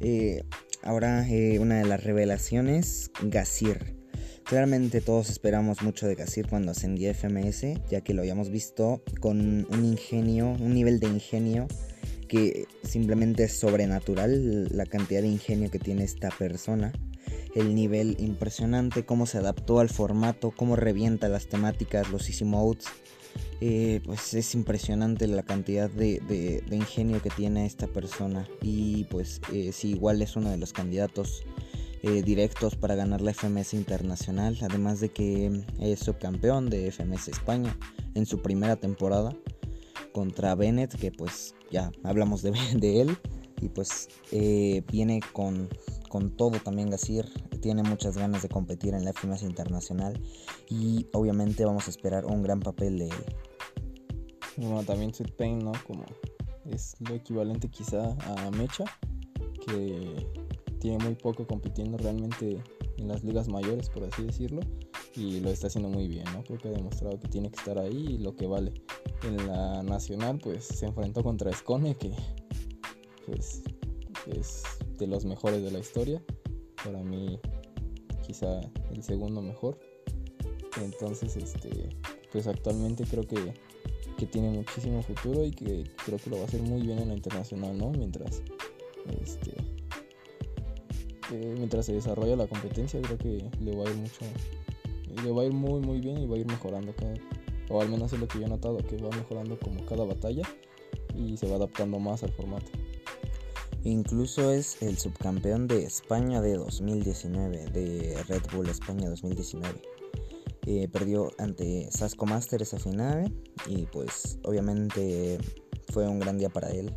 Eh, 0.00 0.42
ahora, 0.82 1.28
eh, 1.28 1.58
una 1.58 1.78
de 1.78 1.84
las 1.84 2.02
revelaciones, 2.02 3.10
Gasir. 3.22 3.96
Claramente 4.44 5.00
todos 5.00 5.30
esperamos 5.30 5.82
mucho 5.82 6.06
de 6.06 6.16
Gasir 6.16 6.48
cuando 6.48 6.72
ascendía 6.72 7.14
FMS, 7.14 7.80
ya 7.88 8.00
que 8.00 8.12
lo 8.12 8.22
habíamos 8.22 8.50
visto 8.50 9.02
con 9.20 9.66
un 9.70 9.84
ingenio, 9.84 10.50
un 10.50 10.74
nivel 10.74 10.98
de 10.98 11.06
ingenio 11.06 11.68
que 12.28 12.66
simplemente 12.82 13.44
es 13.44 13.52
sobrenatural 13.52 14.68
la 14.76 14.86
cantidad 14.86 15.20
de 15.20 15.28
ingenio 15.28 15.70
que 15.70 15.78
tiene 15.78 16.04
esta 16.04 16.30
persona 16.30 16.92
el 17.54 17.74
nivel 17.74 18.16
impresionante, 18.18 19.04
cómo 19.04 19.26
se 19.26 19.38
adaptó 19.38 19.80
al 19.80 19.88
formato, 19.88 20.52
cómo 20.52 20.76
revienta 20.76 21.28
las 21.28 21.46
temáticas, 21.46 22.10
los 22.10 22.28
easy 22.28 22.44
modes. 22.44 22.86
Eh, 23.60 24.00
pues 24.04 24.34
es 24.34 24.54
impresionante 24.54 25.26
la 25.28 25.44
cantidad 25.44 25.88
de, 25.88 26.64
ingenio 26.70 27.22
que 27.22 27.30
tiene 27.30 27.64
esta 27.64 27.86
persona 27.86 28.48
y 28.60 29.04
pues 29.04 29.40
eh, 29.52 29.72
igual 29.84 30.20
es 30.20 30.34
uno 30.34 30.50
de 30.50 30.56
los 30.56 30.72
candidatos 30.72 31.44
eh, 32.02 32.22
directos 32.22 32.74
para 32.74 32.96
ganar 32.96 33.20
la 33.20 33.32
FMS 33.32 33.74
internacional 33.74 34.58
además 34.62 34.98
de 34.98 35.10
que 35.10 35.62
es 35.78 36.00
subcampeón 36.00 36.70
de 36.70 36.90
FMS 36.90 37.28
España 37.28 37.78
en 38.14 38.26
su 38.26 38.42
primera 38.42 38.74
temporada 38.76 39.34
contra 40.12 40.56
Bennett 40.56 40.96
que 40.96 41.12
pues 41.12 41.54
ya 41.70 41.92
hablamos 42.02 42.42
de, 42.42 42.50
de 42.74 43.00
él 43.00 43.16
y 43.60 43.68
pues 43.68 44.08
viene 44.90 45.20
con 45.32 45.68
con 46.12 46.36
todo 46.36 46.58
también 46.58 46.90
Gasir 46.90 47.24
tiene 47.62 47.82
muchas 47.82 48.18
ganas 48.18 48.42
de 48.42 48.50
competir 48.50 48.92
en 48.92 49.06
la 49.06 49.14
FMS 49.14 49.44
internacional 49.44 50.20
y 50.68 51.06
obviamente 51.14 51.64
vamos 51.64 51.86
a 51.86 51.90
esperar 51.90 52.26
un 52.26 52.42
gran 52.42 52.60
papel 52.60 52.98
de 52.98 53.06
él. 53.06 53.24
Bueno, 54.58 54.82
también 54.82 55.14
Sweet 55.14 55.34
Pain, 55.36 55.60
¿no? 55.60 55.72
Como 55.86 56.04
es 56.66 56.96
lo 57.00 57.14
equivalente 57.14 57.70
quizá 57.70 58.14
a 58.26 58.50
Mecha, 58.50 58.84
que 59.66 60.28
tiene 60.80 61.02
muy 61.02 61.14
poco 61.14 61.46
compitiendo 61.46 61.96
realmente 61.96 62.62
en 62.98 63.08
las 63.08 63.24
ligas 63.24 63.48
mayores, 63.48 63.88
por 63.88 64.04
así 64.04 64.22
decirlo, 64.22 64.60
y 65.16 65.40
lo 65.40 65.48
está 65.48 65.68
haciendo 65.68 65.88
muy 65.88 66.08
bien, 66.08 66.24
¿no? 66.34 66.44
Creo 66.44 66.58
que 66.58 66.68
ha 66.68 66.72
demostrado 66.72 67.18
que 67.18 67.28
tiene 67.28 67.50
que 67.50 67.56
estar 67.56 67.78
ahí 67.78 68.16
y 68.16 68.18
lo 68.18 68.36
que 68.36 68.46
vale. 68.46 68.74
En 69.22 69.46
la 69.46 69.82
nacional, 69.82 70.38
pues 70.42 70.62
se 70.62 70.84
enfrentó 70.84 71.22
contra 71.22 71.50
Escone, 71.50 71.94
que 71.94 72.10
pues 73.24 73.62
es 74.26 74.62
de 75.02 75.08
los 75.08 75.24
mejores 75.24 75.62
de 75.62 75.70
la 75.70 75.80
historia. 75.80 76.22
Para 76.84 77.02
mí, 77.02 77.38
quizá 78.24 78.60
el 78.90 79.02
segundo 79.02 79.42
mejor. 79.42 79.78
Entonces, 80.80 81.36
este, 81.36 81.90
pues 82.30 82.46
actualmente 82.46 83.04
creo 83.04 83.26
que, 83.26 83.52
que 84.16 84.26
tiene 84.26 84.50
muchísimo 84.50 85.02
futuro 85.02 85.44
y 85.44 85.50
que 85.50 85.84
creo 86.04 86.18
que 86.18 86.30
lo 86.30 86.36
va 86.36 86.42
a 86.42 86.46
hacer 86.46 86.62
muy 86.62 86.80
bien 86.82 86.98
en 87.00 87.08
la 87.08 87.14
internacional, 87.14 87.76
¿no? 87.76 87.90
Mientras, 87.90 88.42
este, 89.20 89.54
mientras 91.32 91.86
se 91.86 91.94
desarrolla 91.94 92.36
la 92.36 92.46
competencia, 92.46 93.00
creo 93.02 93.18
que 93.18 93.44
le 93.60 93.76
va 93.76 93.84
a 93.84 93.90
ir 93.90 93.96
mucho, 93.96 94.24
le 95.22 95.30
va 95.32 95.42
a 95.42 95.46
ir 95.46 95.52
muy, 95.52 95.80
muy 95.80 96.00
bien 96.00 96.18
y 96.18 96.26
va 96.26 96.36
a 96.36 96.38
ir 96.38 96.46
mejorando 96.46 96.94
cada, 96.94 97.14
o 97.68 97.82
al 97.82 97.88
menos 97.88 98.12
es 98.12 98.20
lo 98.20 98.28
que 98.28 98.38
yo 98.38 98.46
he 98.46 98.48
notado, 98.48 98.78
que 98.78 98.96
va 98.96 99.10
mejorando 99.10 99.58
como 99.58 99.84
cada 99.84 100.04
batalla 100.04 100.42
y 101.14 101.36
se 101.36 101.48
va 101.48 101.56
adaptando 101.56 101.98
más 101.98 102.22
al 102.22 102.32
formato. 102.32 102.70
Incluso 103.84 104.52
es 104.52 104.80
el 104.80 104.96
subcampeón 104.96 105.66
de 105.66 105.84
España 105.84 106.40
de 106.40 106.56
2019, 106.56 107.66
de 107.72 108.22
Red 108.28 108.42
Bull 108.54 108.68
España 108.68 109.08
2019. 109.08 109.82
Eh, 110.66 110.86
perdió 110.92 111.32
ante 111.38 111.90
Sasco 111.90 112.24
Master 112.24 112.62
esa 112.62 112.78
final 112.78 113.34
y 113.66 113.86
pues 113.86 114.38
obviamente 114.44 115.38
fue 115.92 116.06
un 116.06 116.20
gran 116.20 116.38
día 116.38 116.48
para 116.48 116.70
él. 116.70 116.94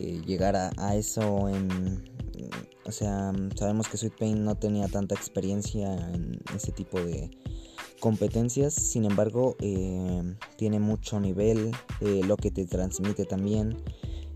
Eh, 0.00 0.20
llegar 0.26 0.56
a, 0.56 0.96
eso. 0.96 1.48
O 2.84 2.92
sea, 2.92 3.32
sabemos 3.54 3.88
que 3.88 3.96
Sweet 3.96 4.18
Pain 4.18 4.44
no 4.44 4.56
tenía 4.56 4.88
tanta 4.88 5.14
experiencia 5.14 5.94
en 6.12 6.40
ese 6.56 6.72
tipo 6.72 7.00
de 7.00 7.30
competencias, 8.00 8.74
sin 8.74 9.04
embargo 9.04 9.56
eh, 9.60 10.36
tiene 10.56 10.80
mucho 10.80 11.20
nivel, 11.20 11.72
lo 12.00 12.36
que 12.36 12.50
te 12.50 12.64
transmite 12.64 13.24
también 13.24 13.76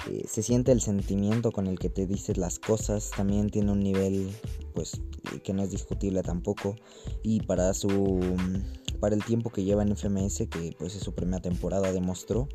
eh, 0.08 0.24
se 0.28 0.42
siente 0.42 0.72
el 0.72 0.80
sentimiento 0.80 1.52
con 1.52 1.66
el 1.66 1.78
que 1.78 1.88
te 1.88 2.06
dices 2.06 2.36
las 2.36 2.58
cosas, 2.58 3.10
también 3.16 3.50
tiene 3.50 3.72
un 3.72 3.80
nivel 3.80 4.30
pues 4.74 5.00
que 5.44 5.52
no 5.52 5.62
es 5.62 5.70
discutible 5.70 6.22
tampoco 6.22 6.76
y 7.22 7.40
para 7.40 7.72
su 7.74 7.88
mm, 7.88 8.98
para 9.00 9.14
el 9.14 9.24
tiempo 9.24 9.50
que 9.50 9.64
lleva 9.64 9.82
en 9.82 9.96
FMS 9.96 10.48
que 10.48 10.74
pues 10.78 10.94
es 10.94 11.02
su 11.02 11.12
primera 11.12 11.42
temporada 11.42 11.92
demostró 11.92 12.48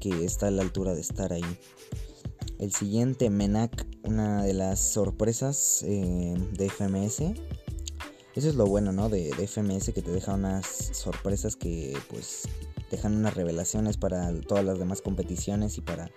que 0.00 0.24
está 0.24 0.46
a 0.46 0.50
la 0.50 0.62
altura 0.62 0.94
de 0.94 1.00
estar 1.00 1.32
ahí. 1.32 1.58
El 2.58 2.72
siguiente 2.72 3.30
Menac, 3.30 3.86
una 4.04 4.44
de 4.44 4.54
las 4.54 4.80
sorpresas 4.80 5.82
eh, 5.84 6.34
de 6.52 6.70
FMS. 6.70 7.20
Eso 8.34 8.48
es 8.48 8.54
lo 8.54 8.66
bueno, 8.66 8.92
¿no? 8.92 9.08
De, 9.08 9.32
de, 9.36 9.46
FMS 9.46 9.92
que 9.92 10.02
te 10.02 10.12
deja 10.12 10.34
unas 10.34 10.66
sorpresas 10.92 11.56
que 11.56 11.96
pues 12.08 12.42
dejan 12.90 13.16
unas 13.16 13.34
revelaciones 13.34 13.96
para 13.96 14.32
todas 14.40 14.64
las 14.64 14.78
demás 14.78 15.02
competiciones 15.02 15.78
y 15.78 15.80
para 15.80 16.10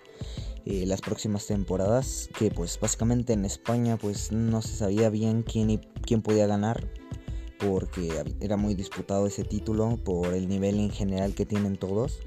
eh, 0.64 0.84
las 0.86 1.00
próximas 1.00 1.46
temporadas 1.46 2.28
que 2.38 2.50
pues 2.50 2.78
básicamente 2.80 3.32
en 3.32 3.44
España 3.44 3.96
pues 3.96 4.32
no 4.32 4.62
se 4.62 4.76
sabía 4.76 5.10
bien 5.10 5.42
quién, 5.42 5.80
quién 6.02 6.22
podía 6.22 6.46
ganar 6.46 6.88
porque 7.58 8.24
era 8.40 8.56
muy 8.56 8.74
disputado 8.74 9.26
ese 9.26 9.44
título 9.44 9.98
por 10.04 10.34
el 10.34 10.48
nivel 10.48 10.78
en 10.78 10.90
general 10.90 11.34
que 11.34 11.46
tienen 11.46 11.76
todos. 11.76 12.18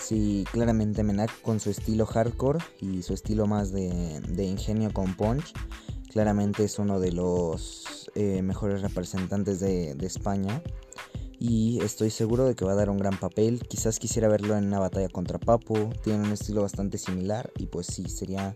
Sí, 0.00 0.44
claramente 0.50 1.02
Menac 1.02 1.42
con 1.42 1.60
su 1.60 1.70
estilo 1.70 2.06
hardcore 2.06 2.58
y 2.80 3.02
su 3.02 3.14
estilo 3.14 3.46
más 3.46 3.70
de, 3.72 4.44
ingenio 4.44 4.92
con 4.92 5.14
punch, 5.14 5.52
claramente 6.10 6.64
es 6.64 6.78
uno 6.78 6.98
de 6.98 7.12
los 7.12 8.10
eh, 8.14 8.42
mejores 8.42 8.82
representantes 8.82 9.60
de, 9.60 9.94
de 9.94 10.06
España 10.06 10.62
y 11.44 11.82
estoy 11.82 12.10
seguro 12.10 12.44
de 12.44 12.54
que 12.54 12.64
va 12.64 12.70
a 12.70 12.76
dar 12.76 12.88
un 12.88 12.98
gran 12.98 13.18
papel. 13.18 13.66
Quizás 13.66 13.98
quisiera 13.98 14.28
verlo 14.28 14.56
en 14.56 14.66
una 14.66 14.78
batalla 14.78 15.08
contra 15.08 15.40
Papu, 15.40 15.90
tiene 16.04 16.20
un 16.22 16.30
estilo 16.30 16.62
bastante 16.62 16.98
similar 16.98 17.50
y 17.58 17.66
pues 17.66 17.88
sí, 17.88 18.08
sería 18.08 18.54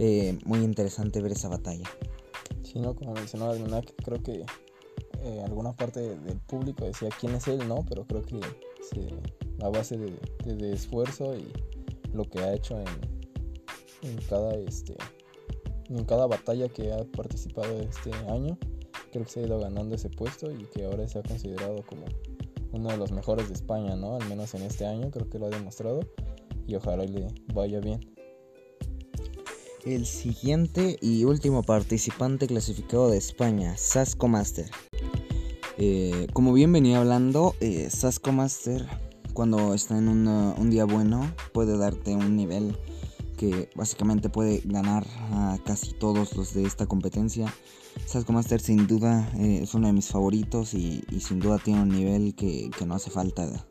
eh, 0.00 0.36
muy 0.44 0.58
interesante 0.58 1.22
ver 1.22 1.30
esa 1.30 1.48
batalla. 1.48 1.88
Sí, 2.64 2.80
no, 2.80 2.96
como 2.96 3.12
mencionaba 3.12 3.54
Lunak, 3.54 3.94
creo 4.02 4.20
que 4.24 4.44
eh, 5.22 5.42
alguna 5.44 5.72
parte 5.72 6.16
del 6.16 6.40
público 6.40 6.84
decía 6.84 7.10
quién 7.20 7.32
es 7.36 7.46
él, 7.46 7.68
¿no? 7.68 7.84
Pero 7.88 8.04
creo 8.04 8.22
que 8.22 8.40
a 9.62 9.68
base 9.68 9.96
de, 9.96 10.72
esfuerzo 10.72 11.36
y 11.36 11.46
lo 12.12 12.24
que 12.24 12.40
ha 12.40 12.54
hecho 12.54 12.76
en, 12.80 12.88
en 14.02 14.16
cada 14.28 14.56
este 14.56 14.96
en 15.88 16.04
cada 16.04 16.26
batalla 16.26 16.68
que 16.68 16.92
ha 16.92 17.04
participado 17.04 17.80
este 17.80 18.12
año 18.28 18.58
creo 19.12 19.24
que 19.24 19.30
se 19.30 19.40
ha 19.40 19.46
ido 19.46 19.58
ganando 19.58 19.94
ese 19.94 20.10
puesto 20.10 20.50
y 20.50 20.64
que 20.66 20.84
ahora 20.84 21.06
se 21.08 21.18
ha 21.18 21.22
considerado 21.22 21.84
como 21.86 22.04
uno 22.72 22.88
de 22.88 22.96
los 22.96 23.12
mejores 23.12 23.48
de 23.48 23.54
España, 23.54 23.96
¿no? 23.96 24.16
Al 24.16 24.28
menos 24.28 24.54
en 24.54 24.62
este 24.62 24.86
año 24.86 25.10
creo 25.10 25.28
que 25.28 25.38
lo 25.38 25.46
ha 25.46 25.50
demostrado 25.50 26.00
y 26.66 26.74
ojalá 26.74 27.04
le 27.04 27.28
vaya 27.54 27.80
bien. 27.80 28.00
El 29.84 30.04
siguiente 30.04 30.98
y 31.00 31.24
último 31.24 31.62
participante 31.62 32.48
clasificado 32.48 33.08
de 33.08 33.18
España, 33.18 33.76
Sasco 33.76 34.26
Master. 34.26 34.68
Eh, 35.78 36.26
como 36.32 36.52
bien 36.52 36.72
venía 36.72 36.98
hablando, 36.98 37.54
eh, 37.60 37.88
Sasco 37.90 38.32
Master 38.32 38.86
cuando 39.36 39.74
está 39.74 39.98
en 39.98 40.08
un 40.08 40.70
día 40.70 40.86
bueno 40.86 41.30
puede 41.52 41.76
darte 41.76 42.16
un 42.16 42.36
nivel 42.36 42.74
que 43.36 43.68
básicamente 43.74 44.30
puede 44.30 44.62
ganar 44.64 45.06
a 45.30 45.58
casi 45.64 45.92
todos 45.92 46.34
los 46.34 46.54
de 46.54 46.64
esta 46.64 46.86
competencia. 46.86 47.54
Sasco 48.06 48.32
Master 48.32 48.60
sin 48.60 48.86
duda 48.86 49.28
eh, 49.36 49.60
es 49.64 49.74
uno 49.74 49.88
de 49.88 49.92
mis 49.92 50.06
favoritos 50.08 50.74
y, 50.74 51.04
sin 51.18 51.40
duda 51.40 51.58
tiene 51.58 51.82
un 51.82 51.88
nivel 51.88 52.36
que, 52.36 52.70
no 52.86 52.94
hace 52.94 53.10
falta 53.10 53.66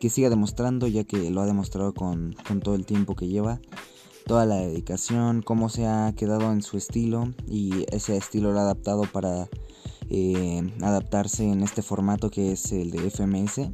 que 0.00 0.08
siga 0.08 0.30
demostrando 0.30 0.86
ya 0.86 1.04
que 1.04 1.30
lo 1.30 1.42
ha 1.42 1.46
demostrado 1.46 1.92
con, 1.92 2.34
todo 2.62 2.74
el 2.74 2.86
tiempo 2.86 3.14
que 3.14 3.28
lleva. 3.28 3.60
Toda 4.26 4.46
la 4.46 4.56
dedicación, 4.56 5.42
cómo 5.42 5.68
se 5.68 5.86
ha 5.86 6.14
quedado 6.16 6.50
en 6.50 6.62
su 6.62 6.78
estilo 6.78 7.34
y 7.46 7.84
ese 7.94 8.16
estilo 8.16 8.52
lo 8.52 8.60
ha 8.60 8.62
adaptado 8.62 9.02
para 9.02 9.50
eh, 10.08 10.62
adaptarse 10.80 11.46
en 11.46 11.62
este 11.62 11.82
formato 11.82 12.30
que 12.30 12.52
es 12.52 12.72
el 12.72 12.90
de 12.90 13.10
FMS 13.10 13.68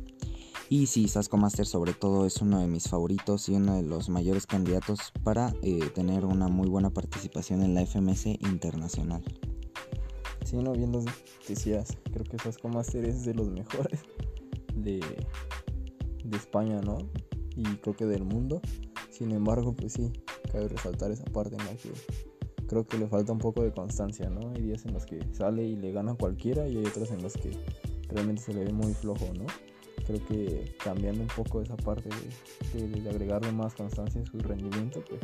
y 0.68 0.86
sí, 0.86 1.08
Sasco 1.08 1.36
Master 1.36 1.66
sobre 1.66 1.94
todo 1.94 2.26
es 2.26 2.40
uno 2.42 2.60
de 2.60 2.66
mis 2.66 2.88
favoritos 2.88 3.48
y 3.48 3.54
uno 3.54 3.74
de 3.74 3.82
los 3.82 4.08
mayores 4.08 4.46
candidatos 4.46 5.12
para 5.24 5.52
eh, 5.62 5.90
tener 5.94 6.24
una 6.24 6.48
muy 6.48 6.68
buena 6.68 6.90
participación 6.90 7.62
en 7.62 7.74
la 7.74 7.84
FMS 7.84 8.26
internacional. 8.26 9.22
Sí, 10.50 10.56
no, 10.56 10.72
bien 10.72 10.90
lo 10.90 11.04
decías, 11.46 11.96
creo 12.12 12.24
que 12.24 12.36
Sasco 12.36 12.66
Master 12.66 13.04
es 13.04 13.24
de 13.24 13.34
los 13.34 13.48
mejores 13.50 14.00
de, 14.74 14.98
de 16.24 16.36
España, 16.36 16.80
¿no? 16.80 16.98
Y 17.54 17.62
creo 17.76 17.94
que 17.94 18.04
del 18.04 18.24
mundo. 18.24 18.60
Sin 19.10 19.30
embargo, 19.30 19.76
pues 19.76 19.92
sí, 19.92 20.12
cabe 20.50 20.66
resaltar 20.66 21.12
esa 21.12 21.22
parte, 21.26 21.56
¿no? 21.56 21.70
Que 21.80 21.92
creo 22.66 22.84
que 22.84 22.98
le 22.98 23.06
falta 23.06 23.32
un 23.32 23.38
poco 23.38 23.62
de 23.62 23.70
constancia, 23.70 24.28
¿no? 24.28 24.50
Hay 24.50 24.62
días 24.62 24.84
en 24.86 24.92
los 24.92 25.06
que 25.06 25.24
sale 25.32 25.62
y 25.62 25.76
le 25.76 25.92
gana 25.92 26.14
cualquiera 26.14 26.66
y 26.66 26.78
hay 26.78 26.84
otros 26.84 27.12
en 27.12 27.22
los 27.22 27.34
que 27.34 27.52
realmente 28.08 28.42
se 28.42 28.52
le 28.52 28.64
ve 28.64 28.72
muy 28.72 28.92
flojo, 28.92 29.26
¿no? 29.38 29.46
creo 30.10 30.24
que 30.26 30.74
cambiando 30.82 31.22
un 31.22 31.28
poco 31.28 31.62
esa 31.62 31.76
parte 31.76 32.08
de, 32.74 33.08
agregarle 33.08 33.52
más 33.52 33.74
constancia 33.74 34.20
a 34.20 34.26
su 34.26 34.38
rendimiento, 34.38 35.04
pues 35.08 35.20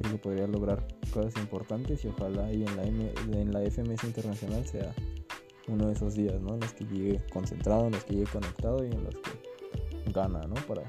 creo 0.00 0.12
que 0.12 0.18
podría 0.18 0.46
lograr 0.46 0.86
cosas 1.12 1.36
importantes 1.36 2.02
y 2.04 2.08
ojalá 2.08 2.50
y 2.52 2.64
en 2.64 2.76
la, 2.76 2.84
en 2.84 3.52
la 3.52 3.60
FMS 3.70 4.04
internacional 4.04 4.66
sea 4.66 4.94
uno 5.68 5.88
de 5.88 5.92
esos 5.92 6.14
días, 6.14 6.40
¿no? 6.40 6.54
En 6.54 6.60
los 6.60 6.72
que 6.72 6.84
llegue 6.86 7.20
concentrado, 7.30 7.86
en 7.86 7.92
los 7.92 8.04
que 8.04 8.14
llegue 8.14 8.30
conectado 8.32 8.82
y 8.82 8.88
en 8.88 9.04
los 9.04 9.14
que 9.16 10.10
gana, 10.10 10.40
¿no? 10.46 10.54
Para, 10.66 10.82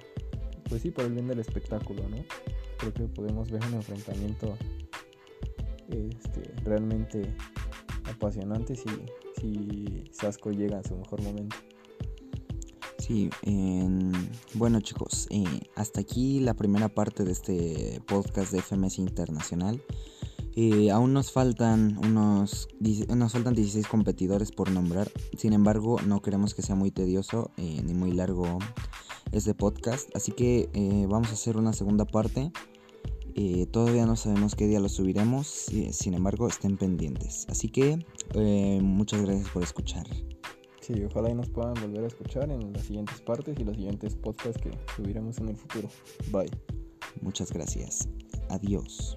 pues 0.69 0.82
sí, 0.82 0.91
para 0.91 1.08
el 1.08 1.13
bien 1.13 1.28
del 1.28 1.39
espectáculo, 1.39 2.08
¿no? 2.08 2.24
Creo 2.78 2.93
que 2.93 3.04
podemos 3.04 3.52
ver 3.52 3.62
un 3.65 3.74
enfrentamiento 3.74 4.58
este, 5.89 6.54
realmente 6.63 7.36
apasionante 8.06 8.76
si, 8.76 8.89
si 9.39 10.06
Sasco 10.13 10.52
llega 10.52 10.78
en 10.78 10.84
su 10.86 10.95
mejor 10.95 11.21
momento. 11.21 11.58
Sí, 13.01 13.31
bueno 14.53 14.79
chicos, 14.79 15.25
eh, 15.31 15.43
hasta 15.75 16.01
aquí 16.01 16.39
la 16.39 16.53
primera 16.53 16.87
parte 16.87 17.23
de 17.23 17.31
este 17.31 17.99
podcast 18.05 18.51
de 18.51 18.61
FMS 18.61 18.99
Internacional. 18.99 19.81
Eh, 20.55 20.91
aún 20.91 21.11
nos 21.11 21.31
faltan 21.31 21.97
unos 22.05 22.67
nos 23.15 23.31
faltan 23.31 23.55
16 23.55 23.87
competidores 23.87 24.51
por 24.51 24.69
nombrar. 24.69 25.11
Sin 25.35 25.53
embargo, 25.53 25.97
no 26.05 26.21
queremos 26.21 26.53
que 26.53 26.61
sea 26.61 26.75
muy 26.75 26.91
tedioso 26.91 27.49
eh, 27.57 27.81
ni 27.83 27.95
muy 27.95 28.11
largo 28.11 28.59
este 29.31 29.55
podcast. 29.55 30.15
Así 30.15 30.31
que 30.31 30.69
vamos 31.09 31.29
a 31.29 31.33
hacer 31.33 31.57
una 31.57 31.73
segunda 31.73 32.05
parte. 32.05 32.51
todavía 33.71 34.05
no 34.05 34.15
sabemos 34.15 34.53
qué 34.53 34.67
día 34.67 34.79
lo 34.79 34.89
subiremos. 34.89 35.47
sin 35.91 36.13
embargo, 36.13 36.47
estén 36.47 36.77
pendientes. 36.77 37.47
Así 37.49 37.67
que 37.67 38.05
muchas 38.79 39.23
gracias 39.23 39.49
por 39.49 39.63
escuchar. 39.63 40.05
Sí, 40.91 41.04
ojalá 41.06 41.30
y 41.30 41.34
nos 41.34 41.49
puedan 41.49 41.73
volver 41.75 42.04
a 42.04 42.08
escuchar 42.08 42.51
en 42.51 42.73
las 42.73 42.84
siguientes 42.84 43.21
partes 43.21 43.58
y 43.60 43.63
los 43.63 43.75
siguientes 43.75 44.15
podcasts 44.15 44.62
que 44.62 44.71
subiremos 44.95 45.38
en 45.38 45.49
el 45.49 45.56
futuro. 45.56 45.89
Bye. 46.32 46.51
Muchas 47.21 47.51
gracias. 47.51 48.10
Adiós. 48.49 49.15